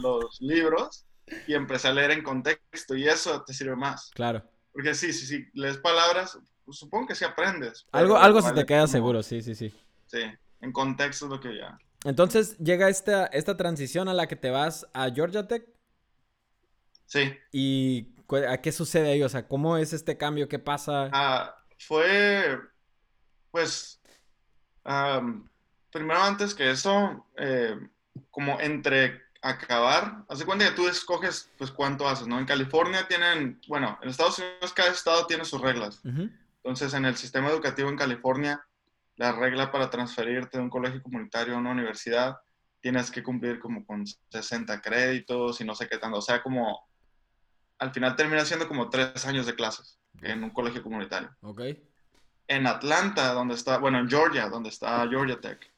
[0.41, 1.05] libros
[1.47, 4.11] y empecé a leer en contexto y eso te sirve más.
[4.13, 4.43] Claro.
[4.73, 7.85] Porque sí, sí, sí, lees palabras, pues, supongo que sí aprendes.
[7.91, 9.73] Algo, algo se te queda seguro, sí, sí, sí.
[10.07, 10.21] Sí,
[10.61, 11.77] en contexto es lo que ya.
[12.03, 15.65] Entonces llega esta, esta transición a la que te vas a Georgia Tech.
[17.05, 17.37] Sí.
[17.51, 18.15] ¿Y
[18.47, 19.23] a qué sucede ahí?
[19.23, 20.47] O sea, ¿cómo es este cambio?
[20.47, 21.09] ¿Qué pasa?
[21.13, 22.59] Ah, fue
[23.55, 24.01] pues,
[25.91, 27.79] primero antes que eso, eh,
[28.29, 32.37] como entre acabar, hace cuenta que tú escoges, pues, cuánto haces, ¿no?
[32.37, 36.01] En California tienen, bueno, en Estados Unidos cada estado tiene sus reglas.
[36.65, 38.65] Entonces, en el sistema educativo en California,
[39.17, 42.37] la regla para transferirte de un colegio comunitario a una universidad,
[42.81, 46.17] tienes que cumplir como con 60 créditos y no sé qué tanto.
[46.17, 46.87] O sea, como
[47.77, 51.29] al final termina siendo como tres años de clases en un colegio comunitario.
[51.41, 51.61] Ok
[52.47, 55.71] en Atlanta, donde está, bueno, en Georgia, donde está Georgia Tech,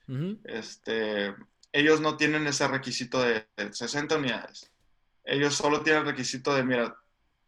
[0.44, 1.36] este,
[1.72, 4.72] ellos no tienen ese requisito de, 60 unidades.
[5.24, 6.96] Ellos solo tienen el requisito de, mira,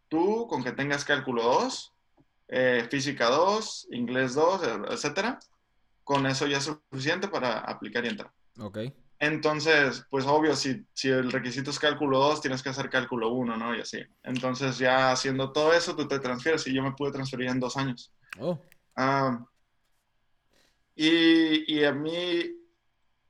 [0.08, 1.92] tú con que tengas cálculo 2,
[2.52, 5.38] eh, física 2, inglés 2, etcétera,
[6.02, 8.32] con eso ya es suficiente para aplicar y entrar.
[8.58, 8.78] Ok.
[9.20, 13.56] Entonces, pues obvio, si, si el requisito es cálculo 2, tienes que hacer cálculo 1,
[13.56, 13.76] ¿no?
[13.76, 13.98] Y así.
[14.22, 17.76] Entonces, ya haciendo todo eso, tú te transfieres y yo me pude transferir en dos
[17.76, 18.12] años.
[18.38, 18.58] Oh.
[18.96, 19.46] Ah,
[21.02, 22.44] y, a mí,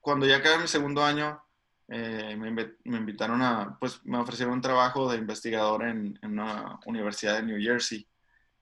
[0.01, 1.41] cuando ya acabé mi segundo año,
[1.89, 7.43] eh, me, invitaron a, pues me ofrecieron un trabajo de investigador en, una universidad de
[7.45, 8.09] New Jersey.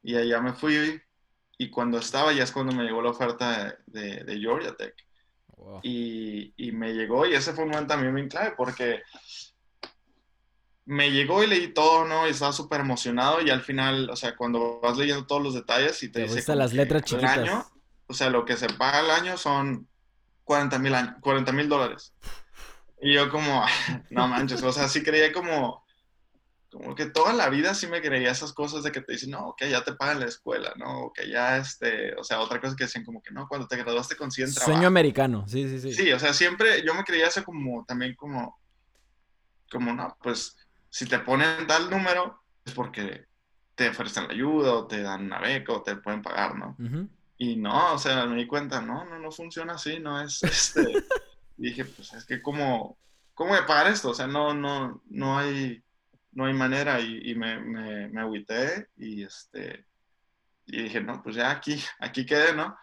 [0.02, 1.00] Y allá me fui
[1.58, 4.94] y cuando estaba ya es cuando me llegó la oferta de, Georgia Tech.
[5.82, 9.02] Y, y, me llegó y ese fue un momento también muy clave porque
[10.88, 12.26] me llegó y leí todo, ¿no?
[12.26, 16.02] Y estaba súper emocionado y al final, o sea, cuando vas leyendo todos los detalles
[16.02, 16.56] y te, te dice...
[16.56, 17.38] las letras chiquitas.
[17.38, 17.66] Año,
[18.06, 19.86] o sea, lo que se paga al año son
[20.44, 22.14] 40 mil dólares.
[23.00, 23.64] Y yo como,
[24.10, 25.84] no manches, o sea, sí creía como,
[26.78, 29.54] como que toda la vida sí me creía esas cosas de que te dicen, no,
[29.56, 31.10] que ya te pagan la escuela, ¿no?
[31.12, 34.14] Que ya, este, o sea, otra cosa que decían como que no, cuando te graduaste
[34.14, 34.72] consiguen trabajo.
[34.72, 35.92] Sueño americano, sí, sí, sí.
[35.92, 38.60] Sí, o sea, siempre yo me creía eso como, también como,
[39.70, 40.56] como, no, pues
[40.88, 43.26] si te ponen tal número, es porque
[43.74, 46.76] te ofrecen la ayuda o te dan una beca o te pueden pagar, ¿no?
[47.38, 50.82] Y no, o sea, me di cuenta, no, no, no funciona así, no es este.
[51.56, 52.96] dije, pues es que cómo,
[53.34, 55.82] cómo voy a pagar esto, o sea, no, no, no hay,
[56.32, 59.86] no hay manera y, me, me, me agüité y este,
[60.66, 62.76] y dije, no, pues ya aquí, aquí quedé, ¿no?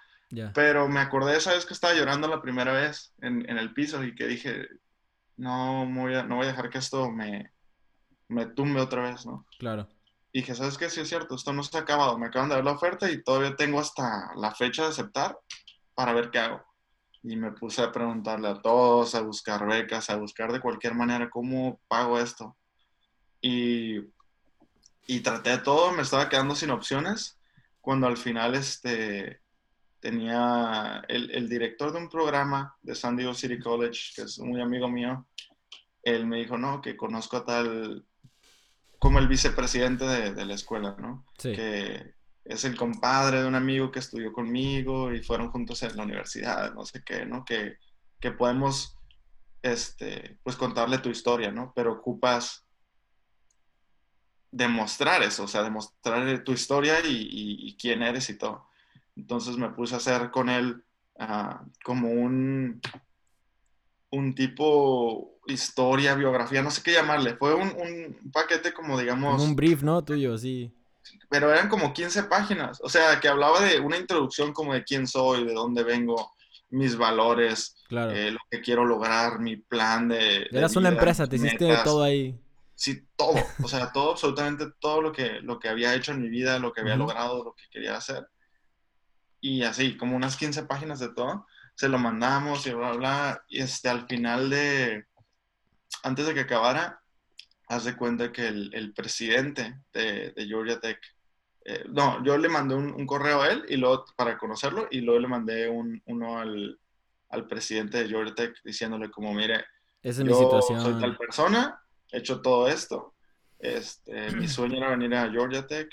[0.53, 3.73] Pero me acordé de esa vez que estaba llorando la primera vez en, en el
[3.73, 4.67] piso y que dije,
[5.37, 7.53] no voy, a, no voy a dejar que esto me,
[8.27, 9.45] me tumbe otra vez, ¿no?
[9.59, 9.87] Claro.
[10.31, 10.89] Y dije, ¿sabes qué?
[10.89, 12.17] Sí es cierto, esto no se ha acabado.
[12.17, 15.37] Me acaban de dar la oferta y todavía tengo hasta la fecha de aceptar
[15.93, 16.65] para ver qué hago.
[17.23, 21.29] Y me puse a preguntarle a todos, a buscar becas, a buscar de cualquier manera
[21.29, 22.57] cómo pago esto.
[23.47, 23.99] Y,
[25.05, 27.37] y traté de todo, me estaba quedando sin opciones.
[27.79, 29.39] Cuando al final este,
[29.99, 34.61] tenía el, el director de un programa de San Diego City College, que es muy
[34.61, 35.27] amigo mío,
[36.01, 38.03] él me dijo, no, que conozco a tal
[38.97, 41.27] como el vicepresidente de, la escuela, ¿no?
[41.37, 41.51] Sí.
[41.53, 46.03] Que es el compadre de un amigo que estudió conmigo y fueron juntos en la
[46.03, 47.45] universidad, no sé qué, ¿no?
[47.45, 47.77] Que,
[48.19, 48.97] que podemos,
[49.61, 51.71] este, pues contarle tu historia, ¿no?
[51.75, 52.64] Pero ocupas
[54.55, 58.69] demostrar eso, o sea, demostrar tu historia y, quién eres y todo.
[59.17, 60.81] Entonces me puse a hacer con él
[61.19, 62.79] ah, como un,
[64.11, 67.35] un tipo historia, biografía, no sé qué llamarle.
[67.35, 69.41] Fue un, un paquete como, digamos...
[69.41, 70.03] un brief, ¿no?
[70.03, 70.73] Tuyo, sí.
[71.29, 72.79] Pero eran como 15 páginas.
[72.81, 76.33] O sea, que hablaba de una introducción como de quién soy, de dónde vengo,
[76.69, 80.47] mis valores, eh, lo que quiero lograr, mi plan de...
[80.49, 82.39] Eras una empresa, te hiciste todo ahí.
[82.75, 83.35] Sí, todo.
[83.63, 86.73] O sea, todo, absolutamente todo lo que, lo que había hecho en mi vida, lo
[86.73, 88.27] que había logrado, lo que quería hacer.
[89.39, 93.61] Y así, como unas 15 páginas de todo se lo mandamos y bla, bla, y
[93.61, 95.05] este, al final de,
[96.03, 97.01] antes de que acabara,
[97.67, 100.99] haz de cuenta que el, presidente de, Georgia Tech,
[101.65, 105.19] eh, no, yo le mandé un, correo a él y luego, para conocerlo y luego
[105.19, 106.79] le mandé un, uno al,
[107.29, 109.65] al, presidente de Georgia Tech diciéndole como, mire,
[110.01, 110.81] Esa es yo mi situación.
[110.81, 113.13] soy tal persona, hecho todo esto,
[113.59, 115.89] este, mi sueño era venir a Georgia Tech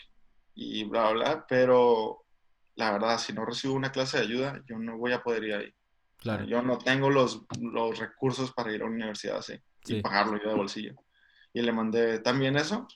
[0.54, 2.24] y bla, bla, bla, pero
[2.76, 5.54] la verdad, si no recibo una clase de ayuda, yo no voy a poder ir
[5.54, 5.74] ahí.
[6.18, 6.44] Claro.
[6.44, 9.96] Yo no tengo los, los recursos para ir a una universidad así Sí.
[9.96, 10.94] y pagarlo yo de bolsillo.
[11.52, 12.86] Y le mandé también eso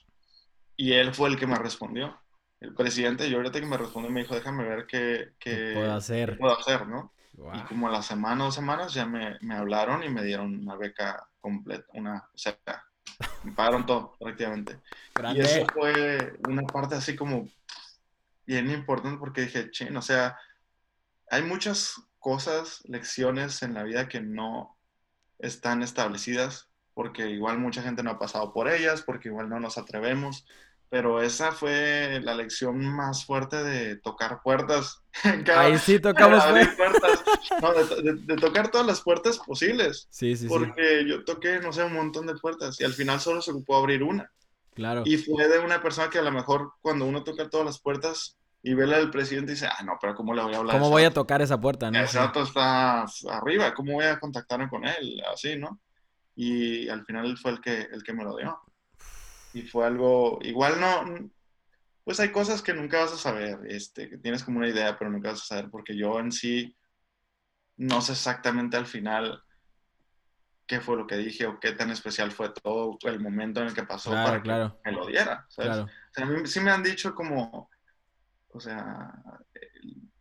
[0.77, 2.17] y él fue el que me respondió.
[2.59, 5.73] El presidente de Georgia Tech me respondió y me dijo, déjame ver qué, qué, ¿Qué
[5.75, 6.31] puedo hacer?
[6.31, 7.13] qué puedo hacer, ¿no?
[7.33, 7.55] Guau.
[7.55, 10.75] Y como a la semana o semanas ya me, me hablaron y me dieron una
[10.75, 12.57] beca completa, una, o sea,
[13.43, 14.79] me pagaron todo prácticamente.
[15.33, 17.47] Y eso fue una parte así como
[18.45, 20.37] bien importante porque dije, chin, o sea,
[21.29, 24.77] hay muchas cosas, lecciones en la vida que no
[25.39, 29.77] están establecidas porque igual mucha gente no ha pasado por ellas, porque igual no nos
[29.77, 30.47] atrevemos.
[30.89, 35.01] Pero esa fue la lección más fuerte de tocar puertas.
[35.45, 36.43] cada- Ahí sí tocamos
[36.77, 37.23] puertas.
[37.61, 40.07] No, de, de- de tocar todas las puertas posibles.
[40.11, 40.47] Sí, sí, sí.
[40.47, 43.77] Porque yo toqué, no sé, un montón de puertas y al final solo se ocupó
[43.77, 44.31] abrir una.
[44.75, 45.01] Claro.
[45.05, 48.37] Y fue de una persona que a lo mejor cuando uno toca todas las puertas
[48.61, 50.77] y ve la del presidente dice, ah, no, pero ¿cómo le voy a hablar?
[50.77, 51.99] ¿Cómo voy a tocar esa puerta, no?
[52.13, 55.21] Vato está arriba, ¿cómo voy a contactarme con él?
[55.33, 55.79] Así, ¿no?
[56.35, 58.59] Y al final fue el que, el que me lo dio.
[59.57, 61.31] Y fue algo, igual no,
[62.03, 65.09] pues hay cosas que nunca vas a saber, este, que tienes como una idea, pero
[65.09, 66.77] nunca vas a saber, porque yo en sí
[67.77, 69.43] no sé exactamente al final
[70.67, 73.73] qué fue lo que dije o qué tan especial fue todo el momento en el
[73.73, 74.79] que pasó Claro, para claro.
[74.83, 75.71] que me lo diera, ¿sabes?
[75.71, 75.83] Claro.
[75.85, 77.69] O sea, a mí sí me han dicho como,
[78.49, 79.11] o sea,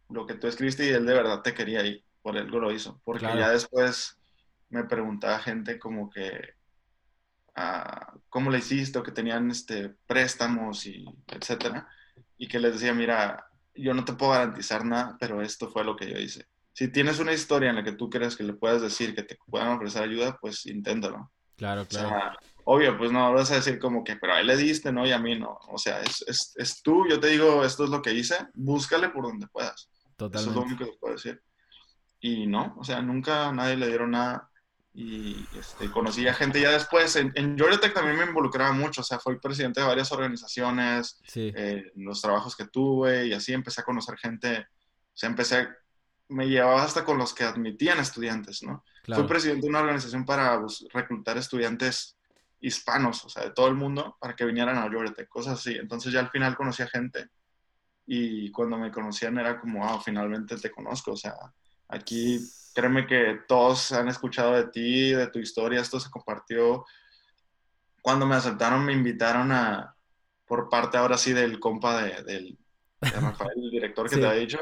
[0.09, 3.03] lo que tú escribiste y él de verdad te quería y por algo lo hizo.
[3.05, 4.19] Porque ya después
[4.71, 6.55] me preguntaba gente como que,
[7.57, 8.99] ah, ¿cómo le hiciste?
[8.99, 11.89] O que tenían este, préstamos y etcétera.
[12.39, 15.97] Y que les decía, mira, yo no te puedo garantizar nada, pero esto fue lo
[15.97, 16.47] que yo hice.
[16.73, 19.39] Si tienes una historia en la que tú crees que le puedas decir que te
[19.47, 21.31] puedan ofrecer ayuda, pues inténtalo.
[21.57, 22.09] Claro, O claro.
[22.11, 25.07] sea, obvio, pues no vas a decir como que, pero a él le diste, ¿no?
[25.07, 25.59] Y a mí no.
[25.69, 29.09] O sea, es, es, es tú, yo te digo, esto es lo que hice, búscale
[29.09, 29.89] por donde puedas.
[29.89, 30.61] Eso es lo Totalmente.
[30.61, 31.41] único que puedo decir.
[32.21, 34.51] Y no, o sea, nunca a nadie le dieron nada.
[34.99, 37.17] Y este, conocí a gente ya después.
[37.17, 41.21] En, en Georgia Tech también me involucraba mucho, o sea, fui presidente de varias organizaciones,
[41.29, 41.53] Sí.
[41.55, 44.61] eh, los trabajos que tuve y así empecé a conocer gente.
[44.61, 45.69] O sea, empecé,
[46.29, 48.85] me llevaba hasta con los que admitían estudiantes, ¿no?
[49.03, 49.23] Claro.
[49.23, 52.17] Fui presidente de una organización para bus- reclutar estudiantes
[52.59, 55.75] hispanos, o sea, de todo el mundo, para que vinieran a Georgia Tech, cosas así.
[55.77, 57.29] Entonces ya al final conocí a gente
[58.07, 61.35] y cuando me conocían era como, ah, finalmente te conozco, o sea,
[61.89, 62.41] aquí
[62.77, 66.85] créeme que todos han escuchado de ti, de tu historia, esto se compartió.
[68.03, 69.97] Cuando me aceptaron, me invitaron a,
[70.47, 72.59] por parte ahora sí del compa de, del,
[73.01, 74.21] de Rafael, el director que Sí.
[74.21, 74.61] te había dicho,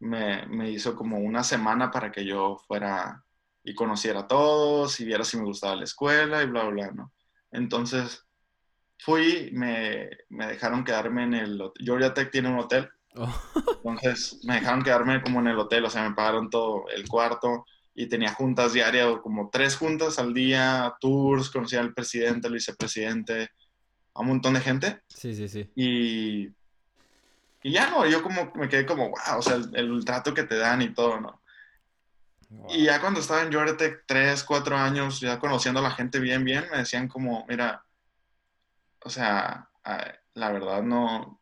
[0.00, 3.24] me, me hizo como una semana para que yo fuera
[3.62, 6.90] y conociera a todos y viera si me gustaba la escuela y bla, bla, bla,
[6.92, 7.12] ¿no?
[7.52, 8.26] Entonces
[8.98, 11.62] fui, me, me dejaron quedarme en el.
[11.78, 13.32] Georgia Tech tiene un hotel, Oh,
[13.84, 17.64] entonces me dejaron quedarme como en el hotel, o sea, me pagaron todo el cuarto
[17.94, 23.50] y tenía juntas diarias, como tres juntas al día, tours, conocía al presidente, al vicepresidente,
[24.14, 25.70] a un montón de gente sí, sí, sí.
[25.74, 26.48] y,
[27.62, 30.44] y ya no, yo como me quedé como, wow, o sea, el, el trato que
[30.44, 31.40] te dan y todo, ¿no?
[32.68, 36.18] Y ya cuando estaba en Georgia Tech, tres, cuatro años, ya conociendo a la gente
[36.18, 37.84] bien, bien, me decían como, mira,
[39.00, 39.68] o sea,
[40.34, 41.40] la verdad no,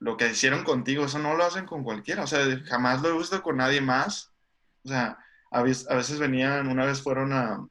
[0.00, 3.18] lo que hicieron contigo, eso no lo hacen con cualquiera, o sea, jamás lo he
[3.18, 4.32] visto con nadie más.
[4.82, 5.18] O sea,
[5.50, 7.66] a veces, venían, una vez fueron a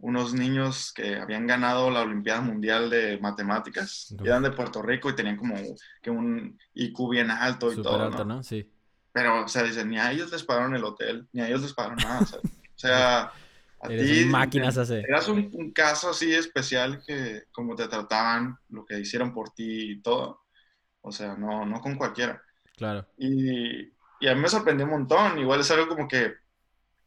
[0.00, 5.10] unos niños que habían ganado la Olimpiada Mundial de Matemáticas, y eran de Puerto Rico
[5.10, 5.56] y tenían como
[6.00, 8.36] que un IQ bien alto y Súper todo, alto, ¿no?
[8.36, 8.42] ¿no?
[8.42, 8.70] Sí.
[9.12, 11.74] Pero, o sea, dicen, ni a ellos les pagaron el hotel, ni a ellos les
[11.74, 12.20] pagaron nada.
[12.20, 13.32] O sea, o sea,
[13.82, 15.00] a ti máquinas hace.
[15.00, 19.92] eras un, un caso así especial que como te trataban, lo que hicieron por ti
[19.92, 20.47] y todo.
[21.08, 22.42] O sea, no, no con cualquiera.
[22.76, 23.06] Claro.
[23.16, 23.86] Y,
[24.20, 25.38] y a mí me sorprendió un montón.
[25.38, 26.34] Igual es algo como que,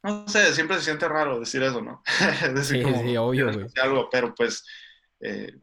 [0.03, 2.03] no sé, siempre se siente raro decir eso, ¿no?
[2.53, 3.71] decir Sí, como, sí, obvio, "Quiero güey.
[3.81, 4.65] algo, pero pues,
[5.21, 5.57] eh,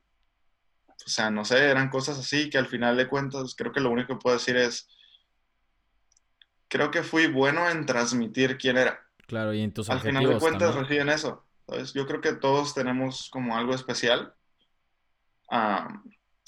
[0.89, 3.91] o sea, no sé, eran cosas así que al final de cuentas creo que lo
[3.91, 4.89] único que puedo decir es,
[6.69, 9.01] creo que fui bueno en transmitir quién era.
[9.27, 10.85] Claro, y en tus Al final de cuentas también.
[10.85, 11.93] reciben eso, ¿sabes?
[11.95, 14.35] Yo creo que todos tenemos como algo especial
[15.51, 16.03] ah,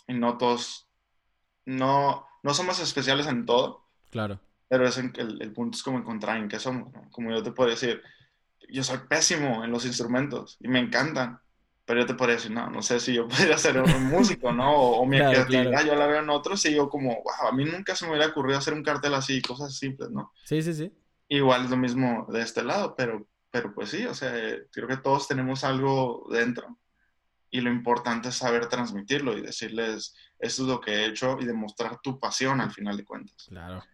[0.06, 0.88] y no todos,
[1.76, 4.40] no, no somos especiales en todo, Claro.
[4.68, 7.08] pero es en el, el punto es como encontrar en qué somos, ¿no?
[7.10, 8.02] Como yo te puedo decir,
[8.68, 11.40] yo soy pésimo en los instrumentos y me encantan,
[11.84, 14.72] pero yo te podría decir, no, no sé si yo podría ser un músico, ¿no?
[14.76, 15.86] O, o mi Claro, creatividad, claro.
[15.86, 18.28] yo la veo en otros y yo como, wow, a mí nunca se me hubiera
[18.28, 20.32] ocurrido hacer un cartel así, cosas simples, ¿no?
[20.44, 20.92] Sí, sí, sí.
[21.28, 24.32] Igual es lo mismo de este lado, pero pero pues sí, o sea,
[24.70, 26.78] creo que todos tenemos algo dentro
[27.50, 31.44] y lo importante es saber transmitirlo y decirles, esto es lo que he hecho y
[31.44, 33.46] demostrar tu pasión al final de cuentas.
[33.48, 33.84] Claro.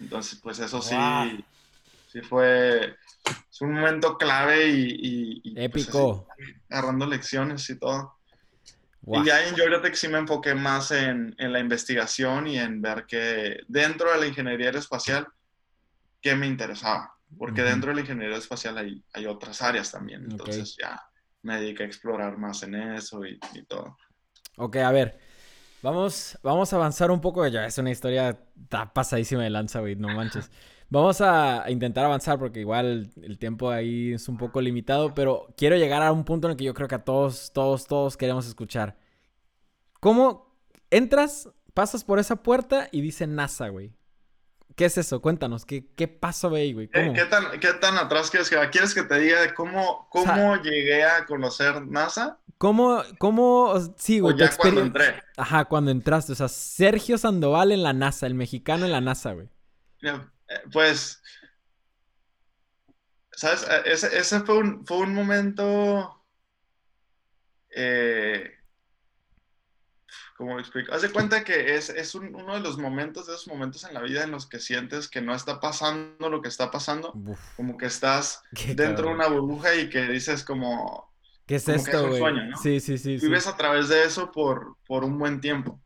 [0.00, 0.96] Entonces, pues eso sí,
[2.12, 2.96] sí fue
[3.58, 5.40] es un momento clave y...
[5.42, 6.28] y pues, Épico.
[6.70, 8.14] agarrando lecciones y todo.
[9.04, 13.06] Y ya en Georgia sí me enfoqué más en, en, la investigación y en ver
[13.06, 15.26] que dentro de la ingeniería aeroespacial,
[16.20, 17.14] ¿qué me interesaba?
[17.36, 20.26] Porque dentro de la ingeniería espacial hay, hay otras áreas también.
[20.30, 21.00] Entonces ya
[21.42, 23.96] me dediqué a explorar más en eso y, y, todo.
[24.56, 25.18] Ok, a ver.
[25.82, 27.46] Vamos, vamos a avanzar un poco.
[27.46, 28.38] Ya es una historia
[28.92, 29.96] pasadísima de lanza, güey.
[29.96, 30.50] No manches.
[30.90, 35.76] Vamos a intentar avanzar porque igual el tiempo ahí es un poco limitado, pero quiero
[35.76, 38.46] llegar a un punto en el que yo creo que a todos, todos, todos queremos
[38.46, 38.96] escuchar.
[40.00, 40.56] ¿Cómo
[40.90, 43.92] entras, pasas por esa puerta y dice NASA, güey?
[44.78, 45.20] ¿Qué es eso?
[45.20, 46.88] Cuéntanos, ¿qué, qué pasó ahí, güey?
[46.88, 51.26] ¿Qué, tan, ¿Qué, tan, atrás quieres que ¿Quieres que te diga cómo, cómo llegué a
[51.26, 52.38] conocer NASA?
[52.58, 54.34] ¿Cómo, cómo, sí, güey?
[54.34, 55.20] O ya cuando entré.
[55.36, 56.30] Ajá, cuando entraste.
[56.30, 59.48] O sea, Sergio Sandoval en la NASA, el mexicano en la NASA, güey.
[60.00, 60.20] Eh,
[60.72, 61.20] pues,
[63.32, 63.66] ¿sabes?
[63.68, 66.24] Eh, ese, ese fue, un, fue un momento,
[67.74, 68.57] eh,
[70.38, 70.94] ¿cómo explico?
[70.94, 74.00] Haz de cuenta que es, es uno de los momentos, de esos momentos en la
[74.00, 77.12] vida en los que sientes que no está pasando lo que está pasando,
[77.56, 78.44] como que estás
[78.76, 81.12] dentro de una burbuja y que dices como...
[81.44, 82.22] ¿Qué es esto, güey?
[82.62, 83.16] Sí, sí, sí.
[83.16, 85.80] Vives a través de eso por, por un buen tiempo.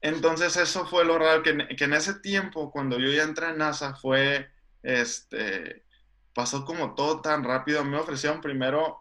[0.00, 3.96] Entonces eso fue lo raro, que, en ese tiempo, cuando yo ya entré en NASA,
[3.96, 4.48] fue,
[4.82, 5.84] este,
[6.34, 7.82] pasó como todo tan rápido.
[7.84, 9.00] Me ofrecieron primero,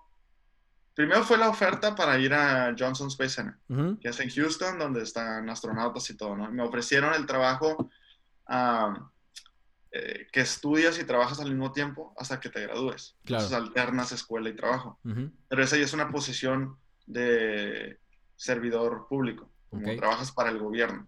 [0.96, 3.56] primero fue la oferta para ir a Johnson Space Center,
[4.00, 6.50] que es en Houston, donde están astronautas y todo, ¿no?
[6.52, 7.92] Me ofrecieron el trabajo
[9.92, 13.16] eh, que estudias y trabajas al mismo tiempo hasta que te gradúes.
[13.26, 15.00] Entonces alternas escuela y trabajo.
[15.48, 18.00] Pero esa ya es una posición de
[18.36, 21.08] servidor público como trabajas para el gobierno.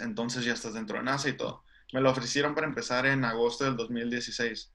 [0.00, 1.62] Entonces ya estás dentro de NASA y todo.
[1.92, 4.72] Me lo ofrecieron para empezar en agosto del 2016.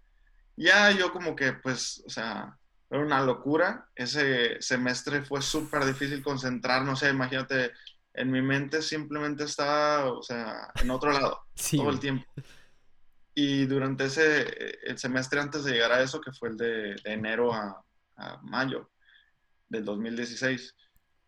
[0.55, 2.57] Ya yo como que, pues, o sea,
[2.93, 3.89] era una locura.
[3.95, 7.71] Ese semestre fue súper difícil concentrar, no sé, imagínate,
[8.13, 12.25] en mi mente simplemente estaba, o sea, en otro lado, todo el tiempo.
[13.33, 17.51] Y durante ese, el semestre antes de llegar a eso, que fue el de, enero
[17.51, 17.83] a,
[18.17, 18.91] a mayo
[19.67, 20.75] del 2016,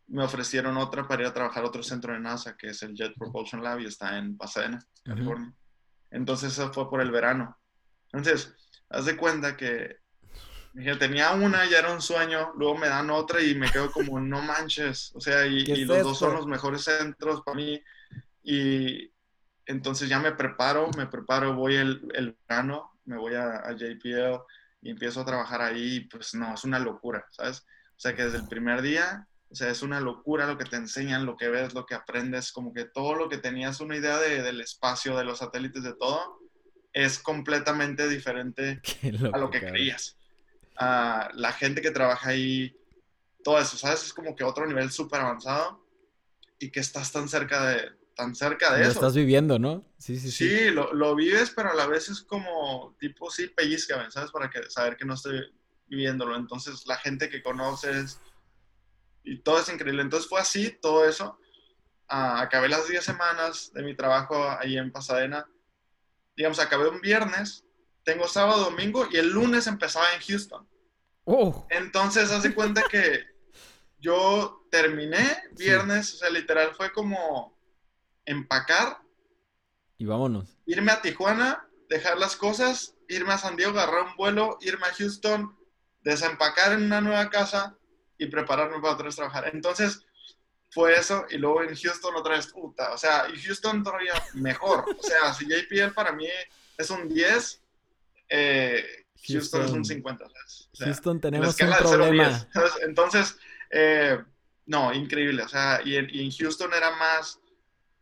[0.09, 2.93] me ofrecieron otra para ir a trabajar a otro centro de NASA, que es el
[2.93, 5.51] Jet Propulsion Lab y está en Pasadena, California.
[6.11, 7.57] Entonces eso fue por el verano.
[8.13, 8.53] Entonces,
[8.87, 10.04] haz de cuenta que
[10.75, 14.19] dije, tenía una, ya era un sueño, luego me dan otra y me quedo como,
[14.19, 17.81] no manches, o sea, y, los dos son los mejores centros para mí.
[18.43, 19.11] Y
[19.65, 24.41] entonces ya me preparo, me preparo, voy el, el verano, me voy a, a JPL
[24.81, 27.65] y empiezo a trabajar ahí, pues no, es una locura, ¿sabes?
[27.97, 30.75] O sea que desde el primer día o sea, es una locura lo que te
[30.75, 34.19] enseñan, lo que ves, lo que aprendes, como que todo lo que tenías una idea
[34.19, 36.39] de, del espacio, de los satélites, de todo,
[36.91, 38.81] es completamente diferente
[39.33, 40.17] a lo que creías.
[40.79, 42.75] Uh, la gente que trabaja ahí,
[43.43, 44.03] todo eso, ¿sabes?
[44.03, 45.85] Es como que otro nivel súper avanzado
[46.59, 48.93] y que estás tan cerca de, tan cerca de lo eso.
[48.93, 49.85] estás viviendo, ¿no?
[49.97, 50.49] Sí, sí, sí.
[50.49, 54.31] Sí, lo, lo, vives, pero a la vez es como, tipo, sí, pellizca, ¿sabes?
[54.31, 55.41] Para que, saber que no estoy
[55.87, 56.35] viviéndolo.
[56.35, 58.19] Entonces, la gente que conoces
[59.23, 60.01] y todo es increíble.
[60.01, 61.37] Entonces fue así, todo eso.
[62.07, 65.45] Ah, acabé las 10 semanas de mi trabajo ahí en Pasadena.
[66.37, 67.64] Digamos, acabé un viernes,
[68.05, 70.65] tengo sábado, domingo y el lunes empezaba en Houston.
[71.25, 71.67] Oh.
[71.69, 73.25] Entonces, hace cuenta que
[73.99, 77.57] yo terminé viernes, o sea, literal fue como
[78.25, 79.01] empacar.
[79.97, 80.57] Y vámonos.
[80.65, 84.93] Irme a Tijuana, dejar las cosas, irme a San Diego, agarrar un vuelo, irme a
[84.93, 85.57] Houston,
[86.01, 87.77] desempacar en una nueva casa,
[88.17, 89.49] y prepararme para otra vez trabajar.
[89.53, 90.05] Entonces,
[90.69, 94.85] fue eso, y luego en Houston otra vez, puta, o sea, y Houston todavía mejor,
[94.97, 96.27] o sea, si JPL para mí
[96.77, 97.61] es un 10,
[98.29, 100.25] eh, Houston, es un 50.
[100.79, 102.47] Houston tenemos un problema.
[102.83, 103.37] Entonces,
[103.71, 104.19] eh,
[104.65, 107.39] no, increíble, o sea, y en, Houston era más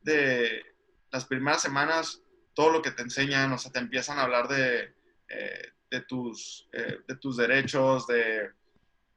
[0.02, 0.64] de
[1.12, 2.22] las primeras semanas,
[2.54, 4.94] todo lo que te enseñan, o sea, te empiezan a hablar de,
[5.30, 8.50] eh, de, tus, de tus derechos, de,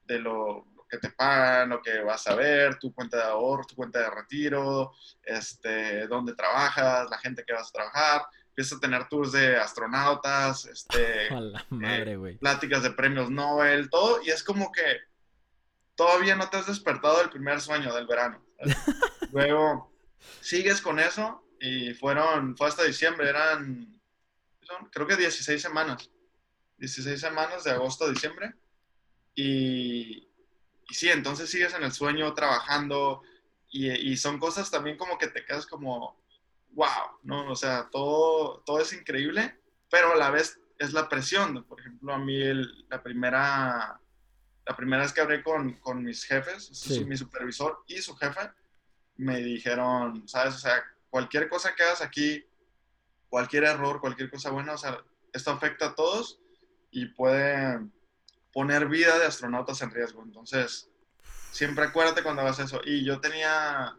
[0.05, 3.75] de lo que te pagan, lo que vas a ver, tu cuenta de ahorro, tu
[3.75, 4.93] cuenta de retiro,
[5.23, 8.23] este, dónde trabajas, la gente que vas a trabajar.
[8.57, 11.27] Empiezas a tener tours de astronautas, este,
[11.85, 14.83] eh, pláticas de premios Nobel, todo, y es como que
[15.95, 18.43] todavía no te has despertado del primer sueño del verano.
[19.33, 19.93] Luego
[20.41, 24.01] sigues con eso y fueron, fue hasta diciembre, eran,
[24.91, 26.11] creo que 16 semanas.
[26.79, 28.55] 16 semanas de agosto a diciembre.
[29.35, 30.31] Y,
[30.89, 33.21] y sí, entonces sigues en el sueño trabajando
[33.69, 36.25] y, y, son cosas también como que te quedas como,
[36.77, 37.51] wow, ¿no?
[37.51, 39.59] O sea, todo, todo es increíble,
[39.91, 41.65] pero a la vez es la presión.
[41.65, 44.01] Por ejemplo, a mí el, la primera
[44.67, 46.71] la primera vez que hablé con, con mis jefes,
[47.07, 48.51] mi supervisor y su jefe,
[49.17, 52.45] me dijeron, sabes, o sea, cualquier cosa que hagas aquí,
[53.29, 54.99] cualquier error, cualquier cosa buena, o sea,
[55.33, 56.41] esto afecta a todos
[56.91, 57.79] y puede
[58.53, 60.25] poner vida de astronautas en riesgo.
[60.25, 60.91] Entonces,
[61.53, 62.81] siempre acuérdate cuando hagas eso.
[62.85, 63.97] Y yo tenía,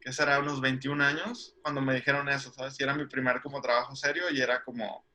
[0.00, 2.78] que será, unos 21 años cuando me dijeron eso, ¿sabes?
[2.80, 5.06] Y era mi primer como trabajo serio y era como,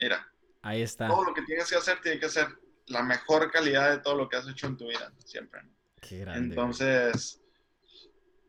[0.00, 0.26] mira,
[0.62, 1.08] ahí está.
[1.08, 2.48] Todo lo que tienes que hacer tiene que ser
[2.86, 5.60] la mejor calidad de todo lo que has hecho en tu vida, siempre.
[6.00, 6.40] Qué grande.
[6.40, 7.40] Entonces,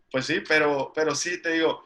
[0.10, 1.86] pues sí, pero, pero sí, te digo,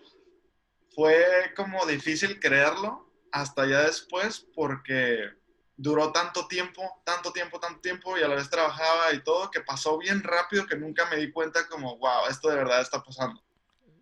[0.93, 5.31] fue como difícil creerlo hasta ya después porque
[5.75, 9.61] duró tanto tiempo, tanto tiempo, tanto tiempo y a la vez trabajaba y todo que
[9.61, 13.41] pasó bien rápido que nunca me di cuenta como, wow, esto de verdad está pasando.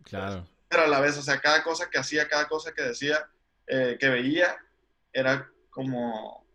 [0.06, 0.48] Claro.
[0.70, 3.30] Pero a la vez, o sea, cada cosa que hacía, cada cosa que decía,
[3.68, 4.58] eh, que veía,
[5.12, 6.46] era como,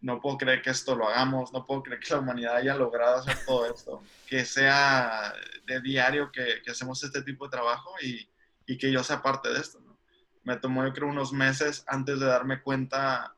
[0.00, 3.16] no puedo creer que esto lo hagamos, no puedo creer que la humanidad haya logrado
[3.16, 5.32] hacer todo esto, que sea
[5.66, 8.28] de diario que, que hacemos este tipo de trabajo y,
[8.66, 9.80] y, que yo sea parte de esto.
[9.80, 9.98] ¿no?
[10.44, 13.34] Me tomó yo creo unos meses antes de darme cuenta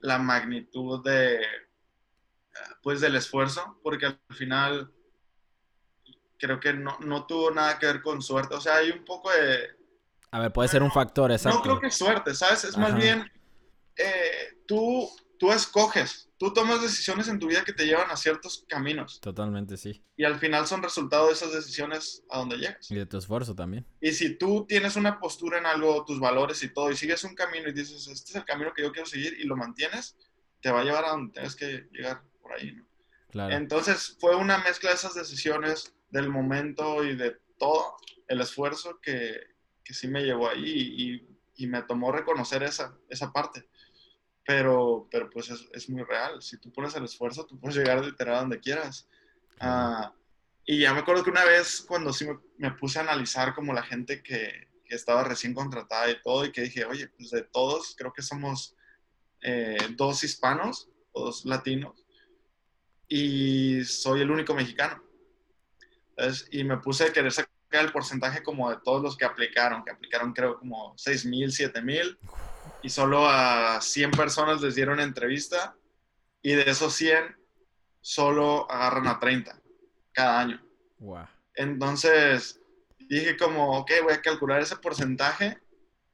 [0.00, 1.40] la magnitud de,
[2.82, 4.92] pues del esfuerzo, porque al final
[6.38, 9.30] creo que no, no tuvo nada que ver con suerte, o sea, hay un poco
[9.30, 9.76] de...
[10.30, 11.58] A ver, puede ser un factor, exacto.
[11.58, 12.64] No creo que suerte, ¿sabes?
[12.64, 13.30] Es más bien,
[13.96, 15.08] eh, tú
[15.38, 19.20] tú escoges, tú tomas decisiones en tu vida que te llevan a ciertos caminos.
[19.20, 20.02] Totalmente, sí.
[20.16, 22.90] Y al final son resultado de esas decisiones a donde llegas.
[22.90, 23.86] Y de tu esfuerzo también.
[24.00, 27.34] Y si tú tienes una postura en algo, tus valores y todo, y sigues un
[27.34, 30.16] camino y dices, este es el camino que yo quiero seguir y lo mantienes,
[30.60, 32.86] te va a llevar a donde tienes que llegar por ahí, ¿no?
[33.30, 33.54] Claro.
[33.54, 37.96] Entonces fue una mezcla de esas decisiones, del momento y de todo
[38.28, 39.40] el esfuerzo que,
[39.84, 41.24] que sí me llevó ahí
[41.56, 43.68] y, y me tomó reconocer esa, esa parte
[44.46, 46.40] pero, pero pues es, es, muy real.
[46.40, 49.08] Si tú pones el esfuerzo, tú puedes llegar literal donde quieras.
[49.60, 50.08] Uh,
[50.64, 53.74] y ya me acuerdo que una vez cuando sí me, me puse a analizar como
[53.74, 57.42] la gente que, que, estaba recién contratada y todo, y que dije, oye, pues de
[57.42, 58.76] todos, creo que somos
[59.42, 62.06] eh, dos hispanos, dos latinos,
[63.08, 65.02] y soy el único mexicano.
[66.16, 69.84] Entonces, y me puse a querer sacar el porcentaje como de todos los que aplicaron,
[69.84, 72.18] que aplicaron creo como 6 mil, 7 mil
[72.82, 75.76] y solo a 100 personas les dieron entrevista
[76.42, 77.36] y de esos 100
[78.00, 79.60] solo agarran a 30
[80.12, 80.62] cada año.
[80.98, 81.26] Wow.
[81.54, 82.60] Entonces
[82.98, 85.58] dije como, ok, voy a calcular ese porcentaje,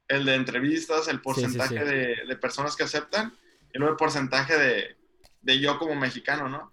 [0.08, 1.90] el de entrevistas, el porcentaje sí, sí, sí.
[1.90, 3.32] De, de, personas que aceptan
[3.72, 4.96] y luego el porcentaje de,
[5.42, 6.70] de yo como mexicano, ¿no?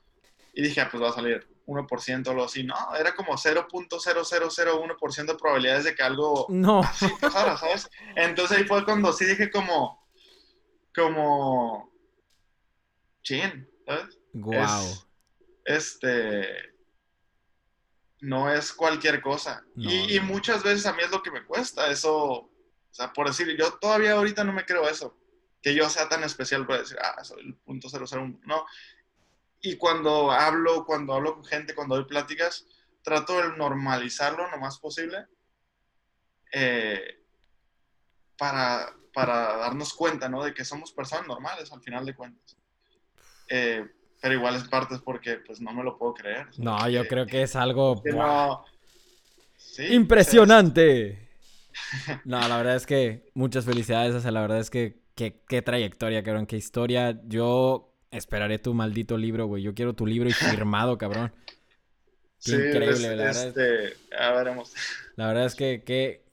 [0.53, 2.63] Y dije, ah, pues va a salir 1% o algo así.
[2.63, 6.79] No, era como 0.0001% de probabilidades de que algo no.
[6.79, 7.89] así pasara, ¿sabes?
[8.15, 10.07] Entonces ahí fue cuando sí dije como,
[10.95, 11.93] como,
[13.21, 14.19] chin, ¿sabes?
[14.33, 14.53] Wow.
[14.53, 15.05] Es,
[15.65, 16.47] este,
[18.21, 19.63] no es cualquier cosa.
[19.75, 22.51] No, y, y, muchas veces a mí es lo que me cuesta, eso, o
[22.91, 25.15] sea, por decir, yo todavía ahorita no me creo eso,
[25.61, 28.65] que yo sea tan especial para decir, ah, soy el punto 001, no,
[29.61, 32.65] y cuando hablo, cuando hablo con gente, cuando doy pláticas,
[33.01, 35.25] trato de normalizarlo lo más posible
[36.51, 37.19] eh,
[38.37, 40.43] para, para, darnos cuenta, ¿no?
[40.43, 42.57] De que somos personas normales al final de cuentas.
[43.49, 43.85] Eh,
[44.21, 46.47] pero igual es parte porque pues no me lo puedo creer.
[46.57, 48.65] No, yo creo que es algo que no...
[49.57, 51.11] sí, impresionante.
[51.11, 51.19] Es...
[52.25, 54.13] no, la verdad es que muchas felicidades.
[54.15, 57.19] O sea, la verdad es que qué, qué trayectoria, cabrón, qué historia.
[57.25, 59.61] Yo Esperaré tu maldito libro, güey.
[59.61, 61.31] Yo quiero tu libro y firmado, cabrón.
[62.43, 63.47] Qué sí, increíble, es, la verdad.
[63.47, 64.73] Este, a veremos.
[65.17, 66.23] La verdad es que, que,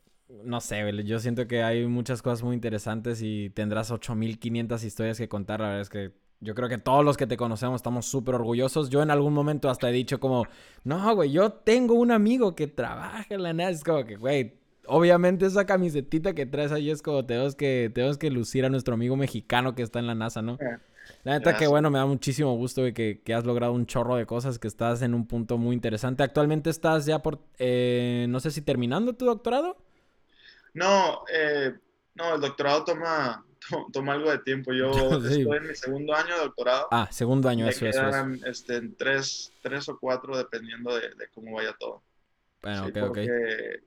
[0.44, 5.28] no sé, yo siento que hay muchas cosas muy interesantes y tendrás 8500 historias que
[5.28, 5.58] contar.
[5.58, 8.88] La verdad es que yo creo que todos los que te conocemos estamos súper orgullosos.
[8.88, 10.46] Yo en algún momento hasta he dicho como,
[10.84, 13.70] no, güey, yo tengo un amigo que trabaja en la NASA.
[13.70, 18.16] Es como que, güey, obviamente esa camisetita que traes ahí es como tenemos que, tenemos
[18.16, 20.58] que lucir a nuestro amigo mexicano que está en la NASA, ¿no?
[20.58, 20.80] Yeah.
[21.24, 21.60] La neta Gracias.
[21.60, 24.68] que bueno, me da muchísimo gusto que, que, has logrado un chorro de cosas, que
[24.68, 26.22] estás en un punto muy interesante.
[26.22, 29.76] Actualmente estás ya por, eh, no sé si terminando tu doctorado.
[30.74, 31.74] No, eh,
[32.14, 33.44] no, el doctorado toma,
[33.92, 34.72] toma algo de tiempo.
[34.72, 34.92] Yo
[35.22, 35.40] sí.
[35.40, 36.88] estoy en mi segundo año de doctorado.
[36.90, 41.28] Ah, segundo año, eso, quedan, eso, Este, en tres, tres o cuatro, dependiendo de, de
[41.34, 42.02] cómo vaya todo.
[42.62, 43.82] Bueno, sí, ok, porque, ok.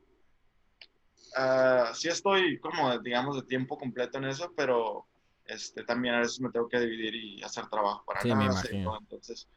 [1.38, 5.06] Uh, sí estoy como, digamos, de tiempo completo en eso, pero
[5.50, 8.62] este, también a veces me tengo que dividir y hacer trabajo para sí, nada.
[9.00, 9.48] Entonces,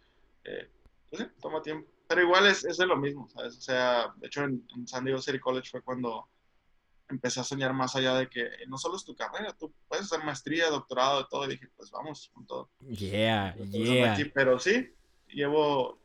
[0.44, 0.68] eh,
[1.10, 1.88] pues sí, toma tiempo.
[2.08, 3.58] Pero igual es, es de lo mismo, ¿sabes?
[3.58, 6.28] O sea, de hecho en, San Diego City College fue cuando
[7.08, 10.24] empecé a soñar más allá de que no solo es tu carrera, tú puedes hacer
[10.24, 11.44] maestría, doctorado, todo.
[11.44, 12.70] Y dije, pues vamos con todo.
[12.88, 14.16] Yeah, yeah.
[14.32, 14.94] pero sí,
[15.28, 16.00] llevo,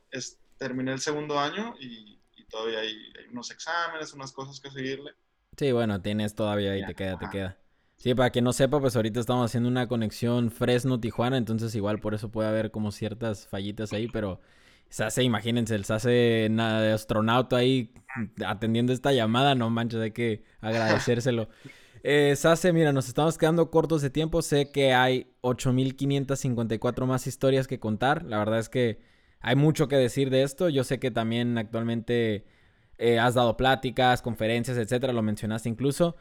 [0.58, 2.16] terminé el segundo año y,
[2.50, 2.96] todavía hay,
[3.30, 5.12] unos exámenes, unas cosas que seguirle.
[5.56, 7.58] Sí, bueno, tienes todavía ahí, te queda, te queda.
[8.00, 12.14] Sí, para que no sepa, pues ahorita estamos haciendo una conexión Fresno-Tijuana, entonces igual por
[12.14, 14.40] eso puede haber como ciertas fallitas ahí, pero
[14.88, 16.48] Sase, imagínense, el Sase
[16.94, 17.92] astronauta ahí
[18.46, 21.48] atendiendo esta llamada, no manches, hay que agradecérselo.
[22.04, 27.66] Eh, Sase, mira, nos estamos quedando cortos de tiempo, sé que hay 8.554 más historias
[27.66, 29.00] que contar, la verdad es que
[29.40, 32.46] hay mucho que decir de esto, yo sé que también actualmente
[32.98, 36.16] eh, has dado pláticas, conferencias, etcétera, lo mencionaste incluso.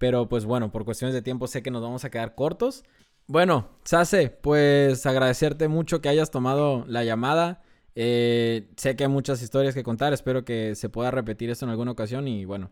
[0.00, 2.84] Pero pues bueno, por cuestiones de tiempo sé que nos vamos a quedar cortos.
[3.26, 7.60] Bueno, Sase, pues agradecerte mucho que hayas tomado la llamada.
[7.94, 11.70] Eh, sé que hay muchas historias que contar, espero que se pueda repetir esto en
[11.72, 12.70] alguna ocasión y bueno,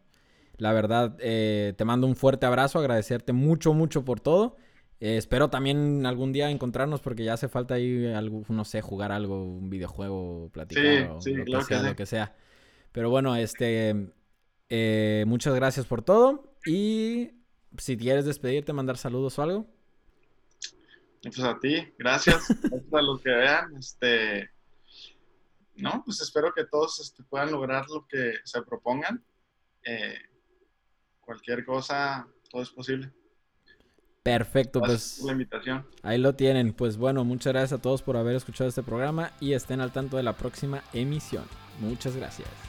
[0.57, 4.57] la verdad eh, te mando un fuerte abrazo, agradecerte mucho, mucho por todo.
[4.99, 9.13] Eh, espero también algún día encontrarnos porque ya hace falta ahí algo, no sé, jugar
[9.13, 12.35] algo, un videojuego, platicar o lo, que sea, lo que sea.
[12.93, 14.13] Pero bueno, este,
[15.27, 16.49] muchas gracias por todo.
[16.69, 17.31] Y
[17.79, 19.67] si quieres despedirte, mandar saludos o algo.
[21.23, 22.51] Pues a ti, gracias.
[22.51, 23.75] a los que vean.
[23.77, 24.51] Este,
[25.77, 29.25] no, pues espero que todos este, puedan lograr lo que se propongan.
[29.83, 30.19] Eh,
[31.21, 33.11] cualquier cosa, todo es posible.
[34.23, 35.23] Perfecto, pues.
[35.25, 35.87] la invitación.
[36.03, 36.75] Ahí lo tienen.
[36.75, 40.19] Pues bueno, muchas gracias a todos por haber escuchado este programa y estén al tanto
[40.19, 41.45] de la próxima emisión.
[41.81, 42.68] Muchas gracias.